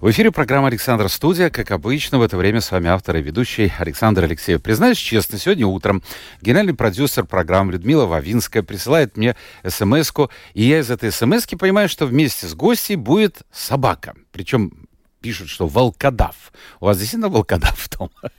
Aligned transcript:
В 0.00 0.08
эфире 0.08 0.32
программа 0.32 0.68
«Александр 0.68 1.10
Студия». 1.10 1.50
Как 1.50 1.70
обычно, 1.70 2.18
в 2.18 2.22
это 2.22 2.38
время 2.38 2.62
с 2.62 2.70
вами 2.70 2.88
автор 2.88 3.16
и 3.16 3.20
ведущий 3.20 3.70
Александр 3.78 4.24
Алексеев. 4.24 4.62
Признаюсь 4.62 4.96
честно, 4.96 5.36
сегодня 5.36 5.66
утром 5.66 6.02
генеральный 6.40 6.72
продюсер 6.72 7.26
программы 7.26 7.72
Людмила 7.72 8.06
Вавинская 8.06 8.62
присылает 8.62 9.18
мне 9.18 9.36
смс 9.62 10.10
и 10.54 10.62
я 10.62 10.78
из 10.78 10.90
этой 10.90 11.12
смс 11.12 11.46
понимаю, 11.48 11.90
что 11.90 12.06
вместе 12.06 12.46
с 12.46 12.54
гостей 12.54 12.96
будет 12.96 13.42
собака. 13.52 14.14
Причем 14.32 14.88
пишут, 15.20 15.50
что 15.50 15.66
волкодав. 15.66 16.50
У 16.80 16.86
вас 16.86 16.96
действительно 16.96 17.28
волкодав 17.28 17.90
дома? 17.90 18.32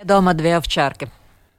У 0.00 0.06
дома 0.06 0.32
две 0.32 0.56
овчарки. 0.56 1.10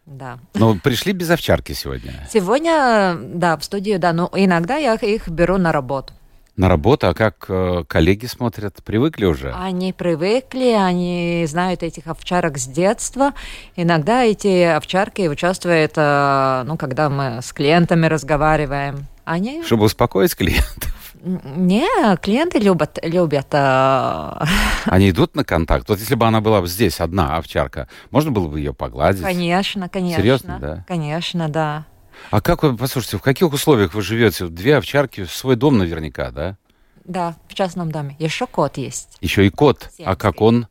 Да. 0.07 0.39
Но 0.55 0.73
пришли 0.79 1.13
без 1.13 1.29
овчарки 1.29 1.73
сегодня. 1.73 2.27
Сегодня, 2.33 3.15
да, 3.21 3.55
в 3.55 3.63
студию, 3.63 3.99
да, 3.99 4.13
но 4.13 4.31
иногда 4.33 4.77
я 4.77 4.95
их 4.95 5.29
беру 5.29 5.59
на 5.59 5.71
работу 5.71 6.11
на 6.59 6.67
работу, 6.67 7.07
а 7.07 7.13
как 7.13 7.45
э, 7.47 7.83
коллеги 7.87 8.25
смотрят? 8.25 8.83
Привыкли 8.83 9.25
уже? 9.25 9.53
Они 9.53 9.93
привыкли, 9.93 10.71
они 10.71 11.45
знают 11.47 11.83
этих 11.83 12.07
овчарок 12.07 12.57
с 12.57 12.67
детства. 12.67 13.33
Иногда 13.77 14.25
эти 14.25 14.63
овчарки 14.63 15.29
участвуют, 15.29 15.93
э, 15.95 16.63
ну, 16.65 16.75
когда 16.75 17.09
мы 17.09 17.41
с 17.41 17.53
клиентами 17.53 18.07
разговариваем. 18.07 19.07
Они... 19.23 19.63
Чтобы 19.63 19.85
успокоить 19.85 20.35
клиентов? 20.35 20.93
Не, 21.23 22.17
клиенты 22.17 22.59
любят, 22.59 22.99
любят. 23.03 23.47
Э... 23.53 24.43
Они 24.85 25.11
идут 25.11 25.35
на 25.35 25.45
контакт. 25.45 25.87
Вот 25.87 25.99
если 25.99 26.15
бы 26.15 26.25
она 26.25 26.41
была 26.41 26.65
здесь 26.65 26.99
одна 26.99 27.37
овчарка, 27.37 27.87
можно 28.11 28.31
было 28.31 28.47
бы 28.47 28.59
ее 28.59 28.73
погладить? 28.73 29.23
Конечно, 29.23 29.87
конечно. 29.87 30.21
Серьезно, 30.21 30.57
да? 30.59 30.85
Конечно, 30.87 31.47
да. 31.47 31.85
А 32.31 32.41
как 32.41 32.63
вы, 32.63 32.75
послушайте, 32.75 33.17
в 33.17 33.21
каких 33.21 33.51
условиях 33.51 33.93
вы 33.93 34.01
живете? 34.01 34.47
Две 34.47 34.77
овчарки, 34.77 35.25
свой 35.25 35.55
дом 35.55 35.77
наверняка, 35.77 36.31
да? 36.31 36.57
Да, 37.05 37.35
в 37.47 37.53
частном 37.55 37.91
доме. 37.91 38.15
Еще 38.19 38.45
кот 38.45 38.77
есть. 38.77 39.17
Еще 39.21 39.47
и 39.47 39.49
кот. 39.49 39.89
Семь. 39.97 40.05
А 40.05 40.15
как 40.15 40.41
он? 40.41 40.67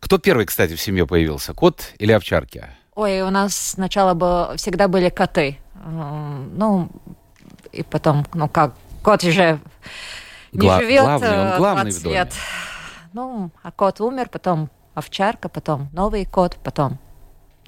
Кто 0.00 0.18
первый, 0.18 0.46
кстати, 0.46 0.74
в 0.74 0.80
семье 0.80 1.06
появился? 1.06 1.54
Кот 1.54 1.92
или 1.98 2.12
овчарки? 2.12 2.66
Ой, 2.94 3.22
у 3.22 3.30
нас 3.30 3.54
сначала 3.56 4.14
бы, 4.14 4.54
всегда 4.56 4.88
были 4.88 5.08
коты. 5.08 5.58
Ну, 5.84 6.90
и 7.72 7.82
потом, 7.82 8.26
ну 8.34 8.48
как, 8.48 8.74
кот 9.02 9.24
уже 9.24 9.60
не 10.52 10.60
Гла- 10.60 10.80
живет 10.80 11.02
главный, 11.04 11.52
он 11.52 11.56
главный 11.58 11.90
20 11.90 12.04
лет. 12.06 12.32
Ну, 13.12 13.50
а 13.62 13.70
кот 13.70 14.00
умер, 14.00 14.28
потом 14.30 14.70
овчарка, 14.94 15.48
потом 15.48 15.88
новый 15.92 16.24
кот, 16.24 16.56
потом 16.62 16.98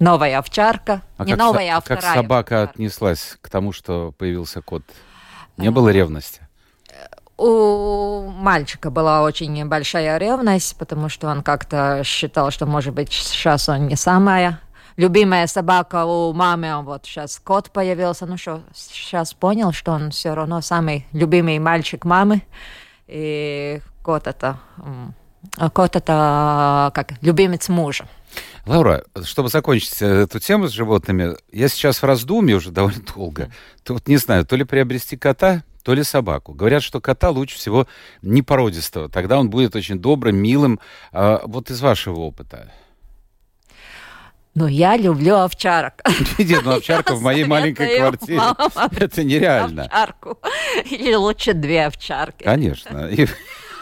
новая 0.01 0.39
овчарка. 0.39 1.01
А 1.17 1.23
не 1.23 1.35
новая, 1.35 1.77
а 1.77 1.81
вторая. 1.81 2.01
Как 2.01 2.15
собака 2.15 2.55
овчарка. 2.55 2.73
отнеслась 2.73 3.37
к 3.39 3.49
тому, 3.49 3.71
что 3.71 4.13
появился 4.17 4.61
кот? 4.61 4.83
Не 5.57 5.71
было 5.71 5.89
ревности? 5.89 6.41
У 7.37 8.27
мальчика 8.27 8.91
была 8.91 9.23
очень 9.23 9.65
большая 9.65 10.17
ревность, 10.17 10.75
потому 10.77 11.09
что 11.09 11.27
он 11.27 11.41
как-то 11.41 12.03
считал, 12.03 12.51
что, 12.51 12.65
может 12.65 12.93
быть, 12.93 13.11
сейчас 13.11 13.69
он 13.69 13.87
не 13.87 13.95
самая 13.95 14.59
любимая 14.97 15.47
собака 15.47 16.05
у 16.05 16.33
мамы, 16.33 16.71
а 16.71 16.81
вот 16.81 17.05
сейчас 17.05 17.39
кот 17.39 17.71
появился. 17.71 18.25
Ну 18.25 18.37
что, 18.37 18.61
сейчас 18.75 19.33
понял, 19.33 19.71
что 19.71 19.93
он 19.93 20.11
все 20.11 20.35
равно 20.35 20.61
самый 20.61 21.07
любимый 21.13 21.57
мальчик 21.59 22.05
мамы. 22.05 22.43
И 23.07 23.81
кот 24.03 24.27
это, 24.27 24.59
кот 25.73 25.95
это 25.95 26.91
как 26.93 27.13
любимец 27.21 27.69
мужа. 27.69 28.07
Лаура, 28.65 29.03
чтобы 29.23 29.49
закончить 29.49 30.01
э, 30.01 30.23
эту 30.23 30.39
тему 30.39 30.67
с 30.67 30.71
животными, 30.71 31.35
я 31.51 31.67
сейчас 31.67 32.01
в 32.01 32.05
раздумье 32.05 32.57
уже 32.57 32.71
довольно 32.71 33.01
долго. 33.01 33.51
Тут 33.83 34.07
не 34.07 34.17
знаю, 34.17 34.45
то 34.45 34.55
ли 34.55 34.63
приобрести 34.63 35.17
кота, 35.17 35.63
то 35.83 35.93
ли 35.93 36.03
собаку. 36.03 36.53
Говорят, 36.53 36.83
что 36.83 37.01
кота 37.01 37.31
лучше 37.31 37.57
всего 37.57 37.87
не 38.21 38.41
породистого. 38.41 39.09
Тогда 39.09 39.39
он 39.39 39.49
будет 39.49 39.75
очень 39.75 39.99
добрым, 39.99 40.37
милым. 40.37 40.79
А 41.11 41.41
вот 41.45 41.71
из 41.71 41.81
вашего 41.81 42.19
опыта. 42.19 42.71
Но 44.53 44.67
я 44.67 44.97
люблю 44.97 45.37
овчарок. 45.37 46.01
Нет, 46.37 46.61
ну 46.65 46.73
овчарка 46.73 47.15
в 47.15 47.21
моей 47.21 47.45
маленькой 47.45 47.97
квартире. 47.97 48.41
Это 48.97 49.23
нереально. 49.23 49.83
Овчарку. 49.85 50.39
Или 50.85 51.13
лучше 51.15 51.53
две 51.53 51.85
овчарки. 51.85 52.43
Конечно. 52.43 53.07
И 53.07 53.27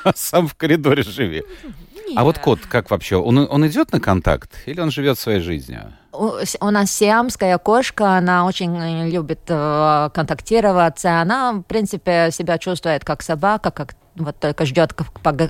сам 0.15 0.47
в 0.47 0.55
коридоре 0.55 1.03
живи. 1.03 1.43
А 2.15 2.23
вот 2.23 2.39
кот, 2.39 2.59
как 2.61 2.89
вообще? 2.89 3.17
Он, 3.17 3.37
он 3.37 3.67
идет 3.67 3.91
на 3.91 3.99
контакт 3.99 4.51
или 4.65 4.79
он 4.79 4.91
живет 4.91 5.19
своей 5.19 5.39
жизнью? 5.41 5.93
У, 6.11 6.71
нас 6.71 6.91
сиамская 6.91 7.57
кошка, 7.59 8.17
она 8.17 8.45
очень 8.45 8.75
э, 8.77 9.09
любит 9.09 9.41
э, 9.47 10.09
контактироваться. 10.13 11.21
Она, 11.21 11.53
в 11.53 11.61
принципе, 11.61 12.29
себя 12.31 12.57
чувствует 12.57 13.05
как 13.05 13.21
собака, 13.21 13.69
как 13.69 13.95
вот 14.15 14.39
только 14.39 14.65
ждет, 14.65 14.93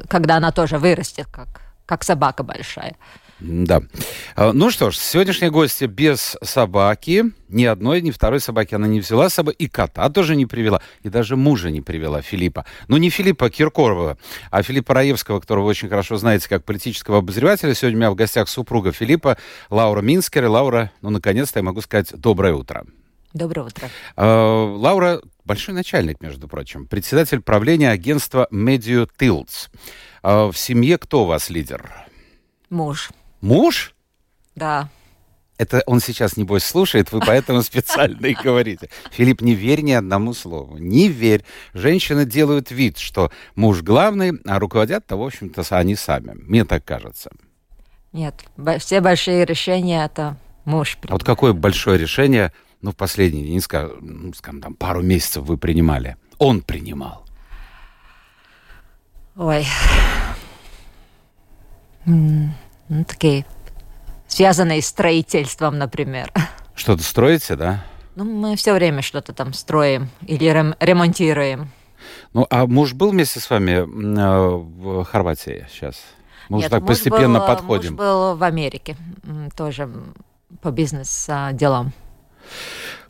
когда 0.10 0.36
она 0.36 0.52
тоже 0.52 0.78
вырастет, 0.78 1.28
как, 1.32 1.48
как 1.86 2.04
собака 2.04 2.44
большая. 2.44 2.96
Да. 3.40 3.82
А, 4.36 4.52
ну 4.54 4.70
что 4.70 4.92
ж, 4.92 4.98
сегодняшняя 4.98 5.50
гостья 5.50 5.88
без 5.88 6.38
собаки. 6.42 7.26
Ни 7.48 7.66
одной, 7.66 8.02
ни 8.02 8.12
второй 8.12 8.40
собаки 8.40 8.76
она 8.76 8.88
не 8.88 9.00
взяла 9.00 9.30
с 9.30 9.34
собой. 9.34 9.54
И 9.58 9.68
кота 9.68 10.10
тоже 10.10 10.36
не 10.36 10.46
привела. 10.46 10.82
И 11.04 11.10
даже 11.10 11.36
мужа 11.36 11.72
не 11.72 11.82
привела, 11.82 12.22
Филиппа. 12.22 12.66
Ну, 12.88 12.98
не 12.98 13.10
Филиппа 13.10 13.50
Киркорова, 13.50 14.18
а 14.52 14.62
Филиппа 14.62 14.94
Раевского, 14.94 15.40
которого 15.40 15.66
вы 15.66 15.70
очень 15.72 15.90
хорошо 15.90 16.18
знаете 16.18 16.50
как 16.50 16.66
политического 16.66 17.20
обозревателя. 17.20 17.74
Сегодня 17.74 17.98
у 17.98 18.02
меня 18.02 18.12
в 18.12 18.16
гостях 18.16 18.50
супруга 18.50 18.92
Филиппа, 18.92 19.38
Лаура 19.70 20.02
Минскер. 20.02 20.44
И 20.44 20.48
Лаура, 20.48 20.92
ну, 21.02 21.10
наконец-то 21.10 21.60
я 21.60 21.64
могу 21.64 21.82
сказать 21.82 22.12
доброе 22.14 22.54
утро. 22.54 22.86
Доброе 23.34 23.68
утро. 23.68 23.90
Uh, 24.18 24.76
Лаура 24.78 25.22
большой 25.46 25.76
начальник, 25.76 26.20
между 26.20 26.48
прочим, 26.48 26.88
председатель 26.88 27.42
правления 27.42 27.92
агентства 27.92 28.48
Medio 28.52 29.08
Tilts. 29.20 29.70
Uh, 30.24 30.52
в 30.52 30.58
семье 30.58 30.98
кто 30.98 31.24
у 31.24 31.26
вас 31.26 31.50
лидер? 31.50 31.90
Муж. 32.70 33.12
Муж? 33.42 33.94
Да. 34.56 34.90
Это 35.58 35.84
он 35.86 36.00
сейчас, 36.00 36.38
небось, 36.38 36.64
слушает, 36.64 37.12
вы 37.12 37.20
поэтому 37.20 37.62
специально 37.64 38.26
и 38.26 38.34
говорите. 38.34 38.90
Филипп, 39.12 39.42
не 39.42 39.56
верь 39.56 39.82
ни 39.82 39.92
одному 39.92 40.34
слову. 40.34 40.78
Не 40.78 41.10
верь. 41.10 41.44
Женщины 41.74 42.26
делают 42.26 42.72
вид, 42.72 42.98
что 42.98 43.30
муж 43.56 43.82
главный, 43.82 44.40
а 44.46 44.58
руководят-то, 44.58 45.18
в 45.18 45.22
общем-то, 45.22 45.64
они 45.72 45.96
сами. 45.96 46.32
Мне 46.34 46.64
так 46.64 46.86
кажется. 46.86 47.30
Нет, 48.14 48.36
все 48.80 49.02
большие 49.02 49.46
решения 49.46 50.06
это 50.06 50.38
муж 50.64 50.98
принимает. 50.98 51.12
А 51.12 51.14
вот 51.16 51.24
какое 51.26 51.52
большое 51.52 51.98
решение, 51.98 52.54
ну, 52.82 52.92
в 52.92 52.96
последние, 52.96 53.50
не 53.50 53.60
скажем, 53.60 53.98
ну, 54.02 54.34
скажем, 54.34 54.62
там, 54.62 54.74
пару 54.76 55.02
месяцев 55.02 55.44
вы 55.44 55.58
принимали? 55.58 56.16
Он 56.38 56.62
принимал. 56.62 57.26
Ой. 59.36 59.66
Ну, 62.90 63.06
такие 63.06 63.46
связанные 64.28 64.82
с 64.82 64.88
строительством, 64.88 65.78
например. 65.78 66.32
Что-то 66.76 67.04
строите, 67.04 67.56
да? 67.56 67.84
Ну, 68.16 68.26
мы 68.26 68.56
все 68.56 68.74
время 68.74 69.02
что-то 69.02 69.34
там 69.34 69.54
строим 69.54 70.10
или 70.26 70.46
рем- 70.46 70.76
ремонтируем. 70.80 71.70
Ну, 72.34 72.48
а 72.50 72.66
муж 72.66 72.94
был 72.94 73.12
вместе 73.12 73.40
с 73.40 73.50
вами 73.50 73.72
э, 73.72 73.84
в 73.84 75.04
Хорватии 75.06 75.68
сейчас? 75.72 76.02
Мы 76.48 76.58
Нет, 76.58 76.66
уже 76.66 76.70
так 76.70 76.88
постепенно 76.88 77.40
был, 77.40 77.48
подходим. 77.48 77.92
Муж 77.92 78.00
был 78.00 78.36
в 78.36 78.44
Америке 78.44 78.98
тоже 79.56 79.90
по 80.62 80.72
бизнес-делам. 80.72 81.94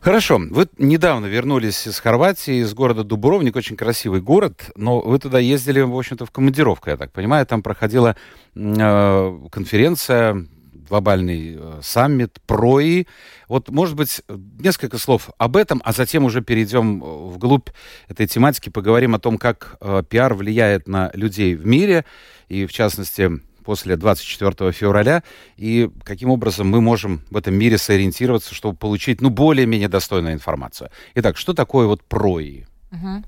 Хорошо. 0.00 0.40
Вы 0.50 0.66
недавно 0.78 1.26
вернулись 1.26 1.86
из 1.86 2.00
Хорватии, 2.00 2.62
из 2.62 2.72
города 2.72 3.04
Дубровник, 3.04 3.54
очень 3.54 3.76
красивый 3.76 4.22
город, 4.22 4.70
но 4.74 5.00
вы 5.00 5.18
туда 5.18 5.38
ездили, 5.38 5.80
в 5.82 5.94
общем-то, 5.94 6.24
в 6.24 6.30
командировку, 6.30 6.88
я 6.88 6.96
так 6.96 7.12
понимаю. 7.12 7.44
Там 7.44 7.62
проходила 7.62 8.16
э, 8.54 9.38
конференция, 9.52 10.46
глобальный 10.88 11.58
э, 11.58 11.80
саммит 11.82 12.38
ПРОИ. 12.46 13.08
Вот, 13.46 13.68
может 13.68 13.94
быть, 13.94 14.22
несколько 14.58 14.96
слов 14.96 15.28
об 15.36 15.56
этом, 15.56 15.82
а 15.84 15.92
затем 15.92 16.24
уже 16.24 16.40
перейдем 16.40 17.00
вглубь 17.00 17.68
этой 18.08 18.26
тематики, 18.26 18.70
поговорим 18.70 19.14
о 19.14 19.18
том, 19.18 19.36
как 19.36 19.76
э, 19.82 20.02
пиар 20.08 20.32
влияет 20.32 20.88
на 20.88 21.10
людей 21.12 21.54
в 21.54 21.66
мире, 21.66 22.06
и, 22.48 22.64
в 22.64 22.72
частности, 22.72 23.30
после 23.64 23.96
24 23.96 24.72
февраля, 24.72 25.22
и 25.56 25.90
каким 26.04 26.30
образом 26.30 26.68
мы 26.68 26.80
можем 26.80 27.22
в 27.30 27.36
этом 27.36 27.54
мире 27.54 27.78
сориентироваться, 27.78 28.54
чтобы 28.54 28.76
получить, 28.76 29.20
ну, 29.20 29.30
более-менее 29.30 29.88
достойную 29.88 30.34
информацию. 30.34 30.90
Итак, 31.14 31.36
что 31.36 31.54
такое 31.54 31.86
вот 31.86 32.02
ПРОИ? 32.04 32.66
Угу. 32.92 33.24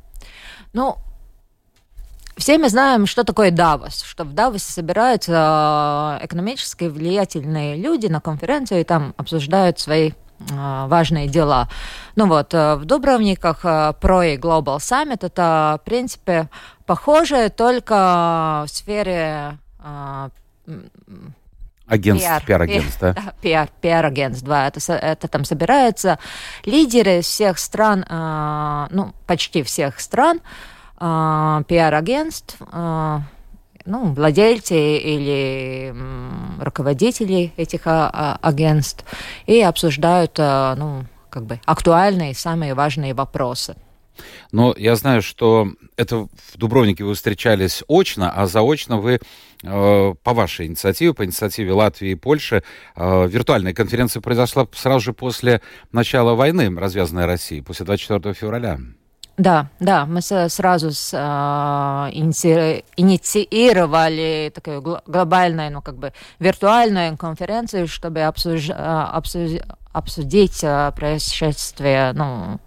Ну, 0.73 0.97
все 2.37 2.59
мы 2.59 2.69
знаем, 2.71 3.07
что 3.07 3.25
такое 3.25 3.51
Давос, 3.51 4.03
что 4.03 4.25
в 4.25 4.33
Давосе 4.33 4.73
собираются 4.73 6.19
э, 6.21 6.27
экономически 6.27 6.85
влиятельные 6.85 7.77
люди 7.77 8.07
на 8.07 8.21
конференцию 8.21 8.81
и 8.81 8.85
там 8.85 9.15
обсуждают 9.17 9.79
свои 9.79 10.13
важные 10.51 11.29
дела. 11.29 11.69
Ну 12.17 12.27
вот, 12.27 12.53
в 12.53 12.83
Дубровниках 12.85 13.61
проект 14.01 14.45
Global 14.45 14.79
Summit 14.79 15.25
это, 15.25 15.79
в 15.81 15.85
принципе, 15.85 16.49
похоже 16.87 17.49
только 17.49 18.65
в 18.67 18.69
сфере 18.69 19.59
Агентств, 21.87 22.47
пиар-агентств, 22.47 23.01
да? 23.01 23.13
да? 23.13 23.35
Пиар, 23.43 23.69
пиар-агентств, 23.81 24.47
да. 24.47 24.69
Это, 24.69 24.93
это 24.93 25.29
там 25.29 25.45
собираются 25.45 26.19
лидеры 26.65 27.21
всех 27.21 27.59
стран, 27.59 28.05
э, 28.09 28.87
ну, 28.91 29.13
почти 29.27 29.63
всех 29.63 30.01
стран, 30.01 30.41
э, 31.01 31.63
пиар-агентств, 31.69 32.57
э, 32.73 33.19
ну, 33.85 34.13
владельцы 34.13 34.97
или 34.99 35.93
руководители 36.61 37.53
этих 37.57 37.83
агентств, 37.85 39.05
и 39.47 39.61
обсуждают, 39.61 40.39
ну, 40.39 41.05
как 41.29 41.45
бы 41.45 41.61
актуальные, 41.65 42.35
самые 42.35 42.75
важные 42.75 43.13
вопросы. 43.13 43.75
Но 44.51 44.75
я 44.77 44.97
знаю, 44.97 45.23
что 45.23 45.69
это 45.97 46.17
в 46.19 46.57
Дубровнике 46.57 47.05
вы 47.05 47.15
встречались 47.15 47.83
очно, 47.89 48.31
а 48.35 48.47
заочно 48.47 48.99
вы 48.99 49.21
э, 49.63 50.15
по 50.23 50.35
вашей 50.35 50.67
инициативе, 50.67 51.15
по 51.15 51.25
инициативе 51.25 51.73
Латвии 51.73 52.11
и 52.11 52.15
Польши, 52.15 52.63
э, 52.97 53.29
виртуальная 53.29 53.73
конференция 53.73 54.21
произошла 54.21 54.67
сразу 54.75 55.01
же 55.01 55.13
после 55.13 55.61
начала 55.93 56.35
войны, 56.35 56.71
развязанной 56.79 57.27
Россией, 57.27 57.63
после 57.63 57.87
24 57.87 58.35
февраля. 58.35 58.79
Да, 59.39 59.71
да, 59.81 60.05
мы 60.05 60.21
сразу 60.21 60.93
с, 60.93 61.11
э, 61.15 62.11
инициировали 62.97 64.53
такую 64.55 64.83
глобальную, 65.07 65.73
ну 65.73 65.81
как 65.81 65.97
бы 65.97 66.13
виртуальную 66.39 67.17
конференцию, 67.17 67.89
чтобы 67.89 68.21
обсуж, 68.21 68.69
обсуж, 68.71 69.53
обсудить 69.93 70.61
происшествие, 70.61 72.13
ну 72.13 72.61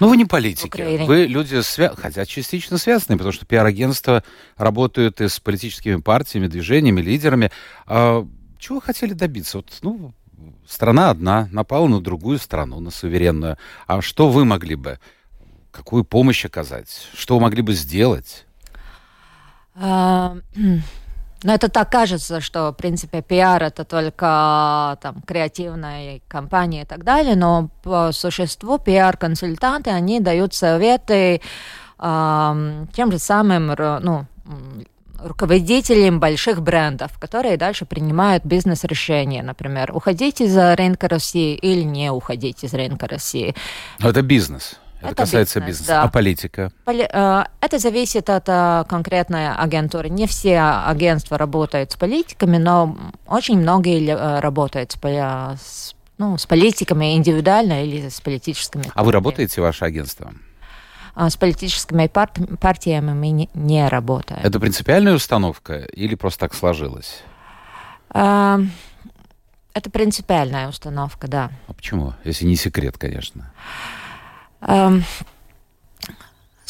ну, 0.00 0.08
вы 0.08 0.16
не 0.16 0.24
политики. 0.24 1.04
Вы 1.04 1.26
люди, 1.26 1.60
свя... 1.62 1.94
хотя 1.96 2.24
частично 2.26 2.78
связанные, 2.78 3.18
потому 3.18 3.32
что 3.32 3.46
пиар-агентства 3.46 4.24
работают 4.56 5.20
и 5.20 5.28
с 5.28 5.40
политическими 5.40 5.96
партиями, 5.96 6.46
движениями, 6.46 7.00
лидерами. 7.00 7.50
А, 7.86 8.26
чего 8.58 8.76
вы 8.76 8.82
хотели 8.82 9.12
добиться? 9.12 9.58
Вот, 9.58 9.66
ну, 9.82 10.12
страна 10.66 11.10
одна 11.10 11.48
напала 11.52 11.88
на 11.88 12.00
другую 12.00 12.38
страну, 12.38 12.80
на 12.80 12.90
суверенную. 12.90 13.58
А 13.86 14.00
что 14.02 14.28
вы 14.28 14.44
могли 14.44 14.74
бы? 14.74 14.98
Какую 15.70 16.04
помощь 16.04 16.44
оказать? 16.44 17.08
Что 17.14 17.36
вы 17.36 17.42
могли 17.42 17.62
бы 17.62 17.74
сделать? 17.74 18.46
Но 21.42 21.54
это 21.54 21.68
так 21.68 21.90
кажется, 21.90 22.40
что, 22.40 22.70
в 22.70 22.76
принципе, 22.76 23.22
пиар 23.22 23.62
это 23.62 23.84
только 23.84 24.98
там, 25.00 25.22
креативная 25.22 26.20
компания 26.28 26.82
и 26.82 26.86
так 26.86 27.04
далее, 27.04 27.36
но 27.36 27.68
по 27.82 28.12
существу 28.12 28.78
пиар-консультанты, 28.78 29.90
они 29.90 30.20
дают 30.20 30.54
советы 30.54 31.40
э, 31.98 32.86
тем 32.92 33.12
же 33.12 33.18
самым 33.18 33.74
ну, 33.76 34.26
руководителям 35.18 36.20
больших 36.20 36.62
брендов, 36.62 37.18
которые 37.18 37.56
дальше 37.56 37.84
принимают 37.84 38.44
бизнес-решения, 38.44 39.42
например, 39.42 39.94
уходить 39.94 40.40
из 40.40 40.56
рынка 40.56 41.08
России 41.08 41.54
или 41.54 41.82
не 41.82 42.10
уходить 42.10 42.64
из 42.64 42.74
рынка 42.74 43.06
России. 43.08 43.54
Но 43.98 44.10
это 44.10 44.22
бизнес. 44.22 44.78
Это, 45.02 45.10
это 45.10 45.22
касается 45.22 45.58
бизнес, 45.58 45.80
бизнеса. 45.80 45.92
Да. 45.92 46.02
А 46.04 46.08
политика? 46.08 46.72
Поли, 46.84 47.08
э, 47.12 47.44
это 47.60 47.78
зависит 47.78 48.30
от 48.30 48.44
э, 48.48 48.84
конкретной 48.88 49.52
агентуры. 49.52 50.08
Не 50.08 50.28
все 50.28 50.60
агентства 50.60 51.36
работают 51.36 51.90
с 51.90 51.96
политиками, 51.96 52.56
но 52.56 52.96
очень 53.26 53.58
многие 53.58 54.00
э, 54.08 54.40
работают 54.40 54.92
с, 54.92 54.96
с, 54.96 55.94
ну, 56.18 56.38
с 56.38 56.46
политиками 56.46 57.16
индивидуально 57.16 57.84
или 57.84 58.08
с 58.08 58.20
политическими. 58.20 58.84
А 58.94 59.02
вы 59.02 59.10
работаете, 59.10 59.60
ваше 59.60 59.84
агентство? 59.84 60.32
А, 61.14 61.28
с 61.28 61.36
политическими 61.36 62.06
пар 62.06 62.30
партиями 62.60 63.12
мы 63.12 63.30
не, 63.30 63.50
не 63.54 63.88
работаем. 63.88 64.40
Это 64.42 64.60
принципиальная 64.60 65.14
установка 65.14 65.78
или 65.78 66.14
просто 66.14 66.40
так 66.40 66.54
сложилось? 66.54 67.22
Э, 68.14 68.58
это 69.74 69.90
принципиальная 69.90 70.68
установка, 70.68 71.26
да. 71.26 71.50
А 71.66 71.72
почему? 71.72 72.14
Если 72.24 72.44
не 72.44 72.56
секрет, 72.56 72.98
конечно. 72.98 73.52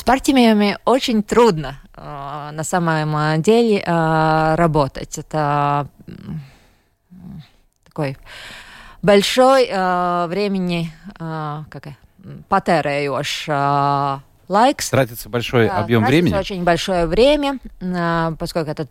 С 0.02 0.04
партиями 0.04 0.78
очень 0.84 1.22
трудно 1.22 1.78
э, 1.94 2.50
на 2.52 2.64
самом 2.64 3.40
деле 3.40 3.78
э, 3.78 4.54
работать. 4.56 5.16
Это 5.16 5.86
такой 7.84 8.16
большой 9.02 9.68
э, 9.70 10.26
времени, 10.26 10.90
как 11.18 11.88
потέρējošs 12.48 14.22
Лайкс. 14.52 14.90
Тратится 14.90 15.30
большой 15.30 15.66
да, 15.66 15.78
объем 15.78 16.02
тратится 16.02 16.20
времени? 16.20 16.38
очень 16.38 16.62
большое 16.62 17.06
время, 17.06 17.58
а, 17.80 18.34
поскольку 18.38 18.70
этот 18.70 18.90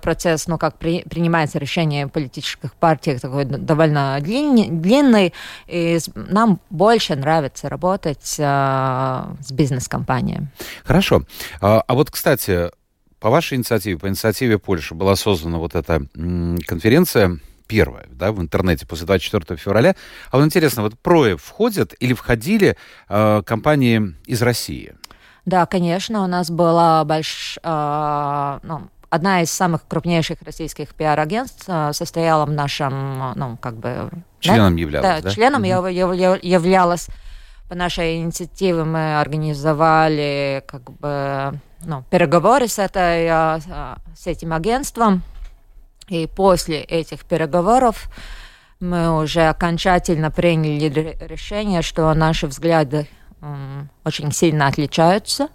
процесс, 0.00 0.46
ну, 0.48 0.56
как 0.56 0.78
при, 0.78 1.02
принимается 1.02 1.58
решение 1.58 2.08
политических 2.08 2.72
партий, 2.72 3.18
такой 3.18 3.44
довольно 3.44 4.18
длинный, 4.22 4.70
длинный 4.70 5.34
и 5.66 5.98
нам 6.14 6.58
больше 6.70 7.16
нравится 7.16 7.68
работать 7.68 8.36
а, 8.40 9.34
с 9.40 9.52
бизнес-компаниями. 9.52 10.48
Хорошо. 10.84 11.24
А, 11.60 11.84
а 11.86 11.94
вот, 11.94 12.10
кстати, 12.10 12.70
по 13.20 13.28
вашей 13.28 13.58
инициативе, 13.58 13.98
по 13.98 14.08
инициативе 14.08 14.58
Польши 14.58 14.94
была 14.94 15.16
создана 15.16 15.58
вот 15.58 15.74
эта 15.74 16.06
конференция 16.66 17.38
первое, 17.66 18.06
да, 18.10 18.32
в 18.32 18.40
интернете 18.40 18.86
после 18.86 19.06
24 19.06 19.58
февраля. 19.58 19.94
А 20.30 20.38
вот 20.38 20.44
интересно, 20.44 20.82
вот 20.82 20.98
ПРОЭ 20.98 21.36
входят 21.36 21.94
или 22.00 22.14
входили 22.14 22.76
э, 23.08 23.42
компании 23.44 24.14
из 24.26 24.42
России? 24.42 24.94
Да, 25.46 25.66
конечно, 25.66 26.24
у 26.24 26.26
нас 26.26 26.50
была 26.50 27.04
большая, 27.04 27.60
э, 27.64 28.58
ну, 28.62 28.88
одна 29.10 29.42
из 29.42 29.50
самых 29.50 29.86
крупнейших 29.86 30.42
российских 30.42 30.94
пиар-агентств 30.94 31.64
э, 31.68 31.92
состояла 31.92 32.46
в 32.46 32.50
нашем, 32.50 33.32
ну, 33.36 33.56
как 33.58 33.76
бы... 33.76 34.10
Членом 34.40 34.74
да? 34.74 34.80
являлась, 34.80 35.22
да? 35.22 35.28
да? 35.28 35.30
членом 35.30 35.60
угу. 35.62 35.68
яв, 35.88 36.14
яв, 36.14 36.42
являлась. 36.42 37.08
По 37.68 37.74
нашей 37.74 38.18
инициативе 38.18 38.84
мы 38.84 39.18
организовали, 39.20 40.62
как 40.66 40.90
бы, 40.90 41.58
ну, 41.84 42.04
переговоры 42.10 42.68
с, 42.68 42.78
этой, 42.78 43.26
э, 43.26 43.60
с 44.16 44.26
этим 44.26 44.52
агентством, 44.52 45.22
и 46.08 46.26
после 46.26 46.80
этих 46.80 47.24
переговоров 47.24 48.08
мы 48.80 49.22
уже 49.22 49.48
окончательно 49.48 50.30
приняли 50.30 51.16
решение, 51.20 51.82
что 51.82 52.12
наши 52.14 52.46
взгляды 52.46 53.08
очень 54.04 54.32
сильно 54.32 54.66
отличаются. 54.66 55.48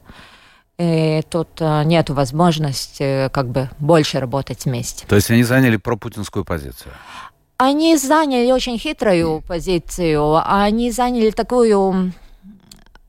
И 0.78 1.22
тут 1.30 1.50
э, 1.60 1.84
нет 1.84 2.10
возможности 2.10 3.30
как 3.34 3.50
бы 3.50 3.70
больше 3.80 4.22
работать 4.22 4.64
вместе. 4.64 5.06
То 5.08 5.16
есть 5.16 5.30
они 5.30 5.44
заняли 5.44 5.76
пропутинскую 5.76 6.46
позицию? 6.46 6.94
Они 7.58 7.98
заняли 7.98 8.50
очень 8.50 8.80
хитрую 8.80 9.42
позицию. 9.46 10.42
Они 10.46 10.90
заняли 10.92 11.32
такую 11.32 12.14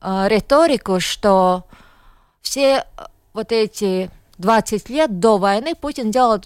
э, 0.01 0.27
риторику, 0.27 0.99
что 0.99 1.63
все 2.41 2.79
э, 2.79 2.83
вот 3.31 3.53
эти 3.53 4.11
20 4.37 4.89
лет 4.89 5.19
до 5.19 5.37
войны 5.37 5.73
Путин 5.73 6.11
делал 6.11 6.41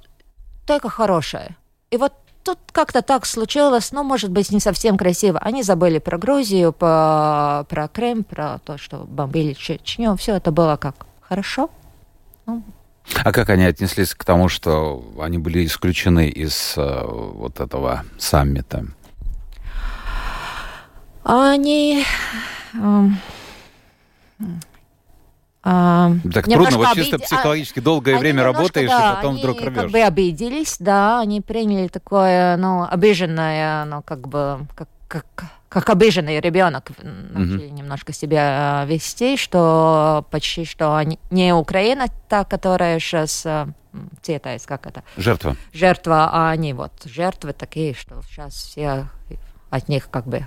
только 0.66 0.90
хорошее. 0.90 1.56
И 1.92 1.98
вот 1.98 2.14
тут 2.44 2.60
как-то 2.72 3.02
так 3.02 3.26
случилось, 3.26 3.92
но, 3.92 4.04
может 4.04 4.32
быть, 4.32 4.52
не 4.52 4.60
совсем 4.60 4.98
красиво. 4.98 5.40
Они 5.40 5.64
забыли 5.64 6.00
про 6.00 6.18
Грузию, 6.18 6.72
по, 6.74 7.66
про 7.70 7.88
Крым, 7.88 8.24
про 8.24 8.60
то, 8.60 8.78
что 8.78 8.98
бомбили 8.98 9.54
Чечню. 9.54 10.16
Все 10.16 10.36
это 10.36 10.52
было 10.52 10.78
как 10.78 11.08
хорошо. 11.22 11.70
Ну. 12.46 12.64
А 13.24 13.32
как 13.32 13.50
они 13.50 13.66
отнеслись 13.66 14.14
к 14.14 14.24
тому, 14.24 14.50
что 14.50 15.04
они 15.20 15.38
были 15.38 15.66
исключены 15.66 16.28
из 16.28 16.76
uh, 16.76 17.32
вот 17.34 17.60
этого 17.60 18.04
саммита? 18.18 18.86
Они... 21.24 22.06
Um, 22.74 23.14
а, 25.68 26.12
так 26.32 26.46
трудно, 26.46 26.78
вот 26.78 26.94
чисто 26.94 27.16
обид... 27.16 27.26
психологически 27.26 27.80
долгое 27.80 28.20
время 28.20 28.44
работаешь, 28.44 28.88
да, 28.88 29.14
и 29.14 29.16
потом 29.16 29.32
они 29.32 29.40
вдруг 29.40 29.62
рвешь. 29.62 29.74
как 29.74 29.90
бы 29.90 30.00
обиделись, 30.00 30.76
да, 30.78 31.22
они 31.22 31.42
приняли 31.42 31.88
такое, 31.88 32.56
ну, 32.58 32.88
обиженное, 32.88 33.84
ну, 33.86 34.04
как 34.04 34.28
бы, 34.28 34.68
как, 34.76 34.88
как, 35.08 35.26
как 35.68 35.90
обиженный 35.90 36.40
ребенок 36.40 36.92
начали 37.02 37.66
mm-hmm. 37.66 37.72
немножко 37.72 38.14
себя 38.14 38.84
а, 38.84 38.86
вести, 38.86 39.38
что 39.38 40.28
почти 40.30 40.66
что 40.66 40.96
они, 40.96 41.18
не 41.32 41.52
Украина 41.52 42.06
та, 42.30 42.44
которая 42.44 43.00
сейчас 43.00 43.48
цветает, 44.22 44.64
как 44.68 44.86
это? 44.86 45.04
Жертва. 45.18 45.56
Жертва, 45.74 46.30
а 46.32 46.52
они 46.52 46.74
вот 46.74 46.92
жертвы 47.06 47.54
такие, 47.54 47.96
что 47.96 48.22
сейчас 48.30 48.54
все 48.54 49.08
от 49.72 49.90
них 49.90 50.10
как 50.12 50.28
бы 50.28 50.46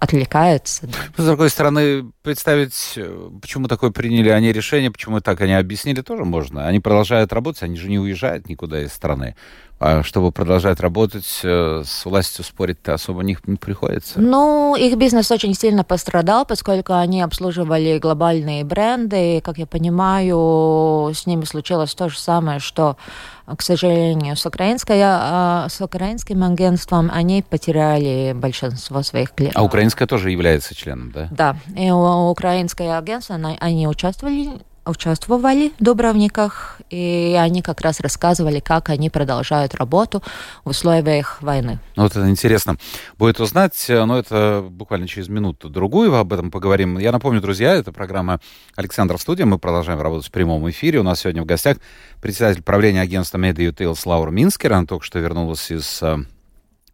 отвлекаются. 0.00 0.88
С 1.16 1.24
другой 1.24 1.50
стороны, 1.50 2.10
представить, 2.22 2.94
э, 2.96 3.30
почему 3.40 3.68
такое 3.68 3.90
приняли 3.90 4.30
они 4.30 4.50
решение, 4.50 4.90
почему 4.90 5.20
так 5.20 5.40
они 5.42 5.52
объяснили, 5.52 6.00
тоже 6.00 6.24
можно. 6.24 6.66
Они 6.66 6.80
продолжают 6.80 7.32
работать, 7.32 7.62
они 7.62 7.76
же 7.76 7.88
не 7.88 7.98
уезжают 7.98 8.48
никуда 8.48 8.82
из 8.82 8.92
страны. 8.92 9.36
А 9.80 10.02
чтобы 10.02 10.30
продолжать 10.30 10.78
работать, 10.78 11.40
э, 11.42 11.82
с 11.86 12.04
властью 12.04 12.44
спорить-то 12.44 12.92
особо 12.92 13.22
них 13.22 13.48
не 13.48 13.56
приходится. 13.56 14.20
Ну, 14.20 14.76
их 14.76 14.98
бизнес 14.98 15.30
очень 15.30 15.54
сильно 15.54 15.84
пострадал, 15.84 16.44
поскольку 16.44 16.92
они 16.92 17.22
обслуживали 17.22 17.98
глобальные 17.98 18.62
бренды. 18.64 19.38
И, 19.38 19.40
как 19.40 19.56
я 19.56 19.66
понимаю, 19.66 21.10
с 21.14 21.24
ними 21.24 21.46
случилось 21.46 21.94
то 21.94 22.10
же 22.10 22.18
самое, 22.18 22.58
что, 22.58 22.98
к 23.46 23.62
сожалению, 23.62 24.36
с, 24.36 24.44
украинской, 24.44 25.00
а, 25.02 25.66
с 25.70 25.80
украинским 25.80 26.44
агентством 26.44 27.10
они 27.10 27.42
потеряли 27.42 28.34
большинство 28.34 29.02
своих 29.02 29.32
клиентов. 29.32 29.62
А 29.62 29.64
украинская 29.64 30.06
тоже 30.06 30.30
является 30.30 30.74
членом, 30.74 31.10
да? 31.10 31.28
Да, 31.30 31.56
и 31.74 31.90
украинское 31.90 32.98
агентство, 32.98 33.38
они 33.58 33.88
участвовали 33.88 34.60
участвовали 34.84 35.72
в 35.78 35.84
Дубровниках, 35.84 36.80
и 36.90 37.36
они 37.38 37.62
как 37.62 37.80
раз 37.80 38.00
рассказывали, 38.00 38.60
как 38.60 38.88
они 38.88 39.10
продолжают 39.10 39.74
работу 39.74 40.22
в 40.64 40.70
условиях 40.70 41.40
войны. 41.42 41.78
Ну, 41.96 42.04
вот 42.04 42.12
это 42.12 42.28
интересно 42.28 42.76
будет 43.18 43.40
узнать, 43.40 43.74
но 43.88 44.18
это 44.18 44.66
буквально 44.68 45.06
через 45.06 45.28
минуту-другую 45.28 46.14
об 46.14 46.32
этом 46.32 46.50
поговорим. 46.50 46.98
Я 46.98 47.12
напомню, 47.12 47.40
друзья, 47.40 47.74
это 47.74 47.92
программа 47.92 48.40
«Александр 48.76 49.18
Студия». 49.18 49.46
Мы 49.46 49.58
продолжаем 49.58 50.00
работать 50.00 50.28
в 50.28 50.32
прямом 50.32 50.68
эфире. 50.70 51.00
У 51.00 51.02
нас 51.02 51.20
сегодня 51.20 51.42
в 51.42 51.46
гостях 51.46 51.78
председатель 52.20 52.62
правления 52.62 53.00
агентства 53.00 53.38
Media 53.38 53.72
Details 53.72 54.00
Лаура 54.04 54.30
Минскер. 54.30 54.72
Она 54.72 54.86
только 54.86 55.04
что 55.04 55.18
вернулась 55.18 55.70
из 55.70 56.02
э, 56.02 56.18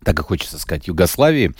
так 0.06 0.20
и 0.20 0.22
хочется 0.22 0.56
сказать, 0.60 0.86
Югославии, 0.86 1.52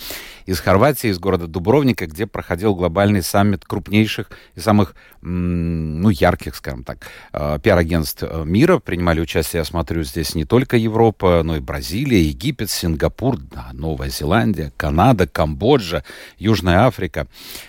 из 0.46 0.60
Хорватии, 0.60 1.10
из 1.10 1.18
города 1.18 1.48
Дубровника, 1.48 2.06
где 2.06 2.28
проходил 2.28 2.76
глобальный 2.76 3.20
саммит 3.20 3.64
крупнейших 3.64 4.30
и 4.54 4.60
самых, 4.60 4.94
ну, 5.20 6.08
ярких, 6.10 6.54
скажем 6.54 6.84
так, 6.84 6.98
э, 7.32 7.58
пиар-агентств 7.60 8.22
э, 8.22 8.44
мира. 8.44 8.78
Принимали 8.78 9.20
участие, 9.20 9.58
я 9.58 9.64
смотрю, 9.64 10.04
здесь 10.04 10.36
не 10.36 10.44
только 10.44 10.76
Европа, 10.76 11.42
но 11.42 11.56
и 11.56 11.60
Бразилия, 11.60 12.22
Египет, 12.22 12.70
Сингапур, 12.70 13.36
да, 13.36 13.70
Новая 13.72 14.10
Зеландия, 14.10 14.72
Канада, 14.76 15.26
Камбоджа, 15.26 16.04
Южная 16.38 16.86
Африка. 16.86 17.26